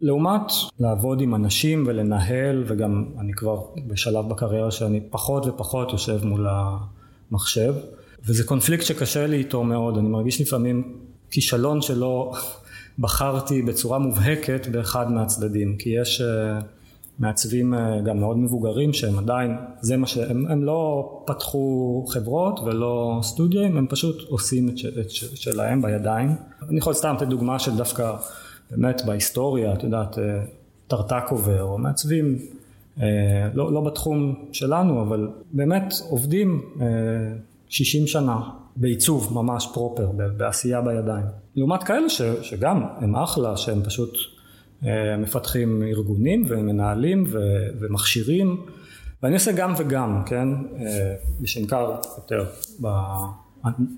[0.00, 0.42] לעומת
[0.80, 6.46] לעבוד עם אנשים ולנהל וגם אני כבר בשלב בקריירה שאני פחות ופחות יושב מול
[7.30, 7.74] המחשב
[8.26, 10.98] וזה קונפליקט שקשה לי איתו מאוד, אני מרגיש לפעמים
[11.30, 12.32] כישלון שלא
[12.98, 16.58] בחרתי בצורה מובהקת באחד מהצדדים, כי יש אה,
[17.18, 23.20] מעצבים אה, גם מאוד מבוגרים שהם עדיין, זה מה שהם, הם לא פתחו חברות ולא
[23.22, 26.30] סטודיו, הם פשוט עושים את, את, את שלהם בידיים.
[26.68, 28.16] אני יכול סתם לתת דוגמה של דווקא
[28.70, 30.44] באמת בהיסטוריה, את יודעת, אה,
[30.88, 32.38] טרטקובר או מעצבים
[33.54, 36.62] לא, לא בתחום שלנו, אבל באמת עובדים
[37.68, 38.40] 60 שנה
[38.76, 41.24] בעיצוב ממש פרופר, בעשייה בידיים.
[41.56, 44.37] לעומת כאלה ש, שגם הם אחלה, שהם פשוט אה,
[45.18, 47.38] מפתחים ארגונים ומנהלים ו,
[47.80, 48.66] ומכשירים,
[49.22, 50.48] ואני עושה גם וגם, כן,
[50.80, 52.44] אה, בשנקר יותר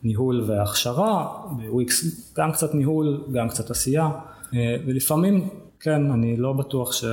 [0.03, 2.05] בניהול וההכשרה, בוויקס
[2.37, 4.11] גם קצת ניהול, גם קצת עשייה,
[4.55, 5.49] אה, ולפעמים
[5.81, 7.05] כן, אני לא בטוח ש...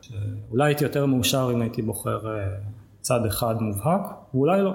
[0.00, 2.20] שאולי הייתי יותר מאושר אם הייתי בוחר
[3.00, 4.02] צד אחד מובהק,
[4.34, 4.72] ואולי לא,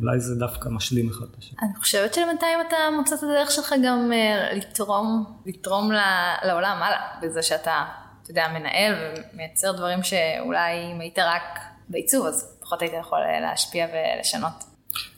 [0.00, 1.58] אולי זה דווקא משלים אחד את השני.
[1.62, 5.90] אני חושבת שבינתיים אתה מוצא את הדרך שלך גם uh, לתרום, לתרום
[6.44, 7.84] לעולם הלאה, בזה שאתה,
[8.22, 8.94] אתה יודע, מנהל
[9.34, 14.64] ומייצר דברים שאולי אם היית רק בעיצוב, אז פחות היית יכול אה, להשפיע ולשנות.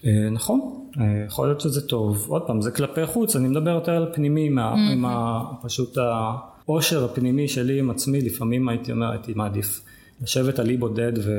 [0.02, 0.90] Uh, נכון,
[1.26, 2.26] יכול להיות שזה טוב.
[2.28, 4.92] עוד פעם, זה כלפי חוץ, אני מדבר יותר על פנימי, עם, mm-hmm.
[4.92, 9.80] עם ה, פשוט העושר הפנימי שלי עם עצמי, לפעמים הייתי אומר, הייתי מעדיף.
[10.22, 11.32] לשבת על אי בודד ו,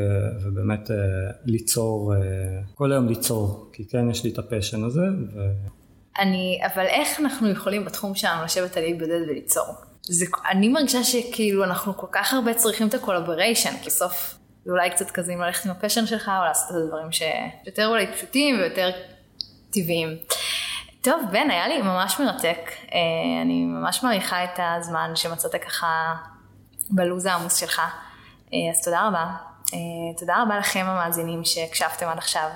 [0.43, 0.93] ובאמת uh,
[1.45, 2.17] ליצור, uh,
[2.75, 5.01] כל היום ליצור, כי כן יש לי את הפשן הזה.
[5.33, 5.39] ו...
[6.19, 9.65] אני, אבל איך אנחנו יכולים בתחום שלנו לשבת על אי בודד וליצור?
[10.01, 14.71] זה, אני מרגישה שכאילו אנחנו כל כך הרבה צריכים את ה collaboration, כי בסוף זה
[14.71, 18.07] אולי קצת כזה אם ללכת עם ה passion שלך או לעשות את הדברים שיותר אולי
[18.13, 18.89] פשוטים ויותר
[19.69, 20.17] טבעיים.
[21.01, 22.59] טוב, בן, היה לי ממש מרתק.
[22.93, 26.15] אה, אני ממש מעריכה את הזמן שמצאת ככה
[26.89, 27.81] בלו"ז העמוס שלך.
[28.53, 29.25] אה, אז תודה רבה.
[29.73, 29.79] אה,
[30.17, 32.49] תודה רבה לכם המאזינים שהקשבתם עד עכשיו.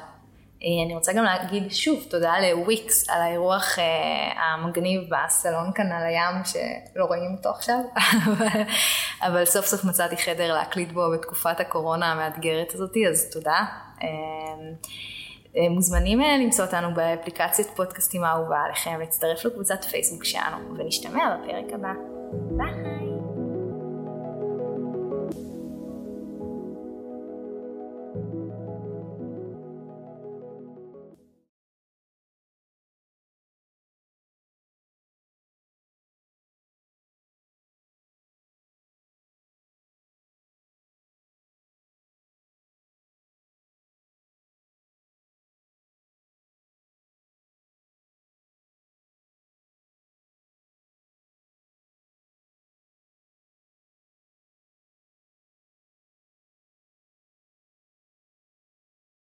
[0.63, 3.77] אה, אני רוצה גם להגיד שוב תודה לוויקס על האירוח
[4.35, 7.79] המגניב בסלון כאן על הים שלא רואים אותו עכשיו,
[9.25, 13.65] אבל, סוף סוף מצאתי חדר להקליט בו בתקופת הקורונה המאתגרת הזאתי, אז תודה.
[15.69, 21.91] מוזמנים למצוא אותנו באפליקציית פודקאסטים האהובה עליכם, להצטרף לקבוצת פייסבוק שלנו, ונשתמע בפרק הבא.
[22.57, 23.10] ביי.